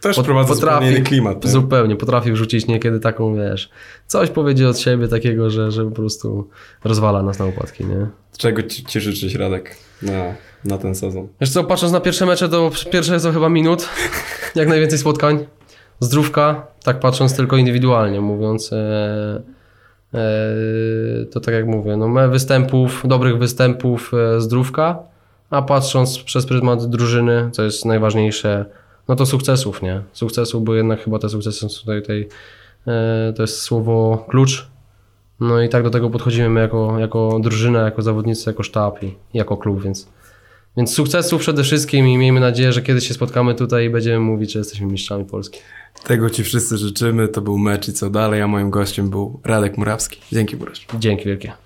[0.00, 1.50] Też pot- wprowadza zupełnie inny klimat, nie?
[1.50, 3.70] Zupełnie, potrafi wrzucić niekiedy taką, wiesz,
[4.06, 6.48] coś powiedzieć od siebie takiego, że, że po prostu
[6.84, 8.06] rozwala nas na upadki, nie?
[8.38, 11.28] Czego ci, ci życzyć, Radek, na, na ten sezon?
[11.40, 13.88] Wiesz co, patrząc na pierwsze mecze, to pierwsze są chyba minut,
[14.54, 15.46] jak najwięcej spotkań,
[16.00, 19.42] zdrówka, tak patrząc tylko indywidualnie, mówiąc, e,
[20.14, 20.20] e,
[21.32, 24.98] to tak jak mówię, no me występów, dobrych występów, e, zdrówka,
[25.50, 28.64] a patrząc przez pryzmat drużyny, co jest najważniejsze,
[29.08, 30.02] no to sukcesów, nie?
[30.12, 32.28] Sukcesów, bo jednak chyba te sukcesy są tutaj, tutaj
[32.86, 34.68] e, to jest słowo klucz,
[35.40, 39.14] no i tak do tego podchodzimy my jako, jako drużyna, jako zawodnicy, jako sztab i
[39.34, 40.08] jako klub, więc
[40.76, 44.52] Więc sukcesów przede wszystkim i miejmy nadzieję, że kiedyś się spotkamy tutaj i będziemy mówić,
[44.52, 45.60] że jesteśmy mistrzami Polski.
[46.04, 47.28] Tego Ci wszyscy życzymy.
[47.28, 50.20] To był mecz i co dalej, a moim gościem był Radek Murawski.
[50.32, 50.86] Dzięki Buraś.
[50.98, 51.63] Dzięki wielkie.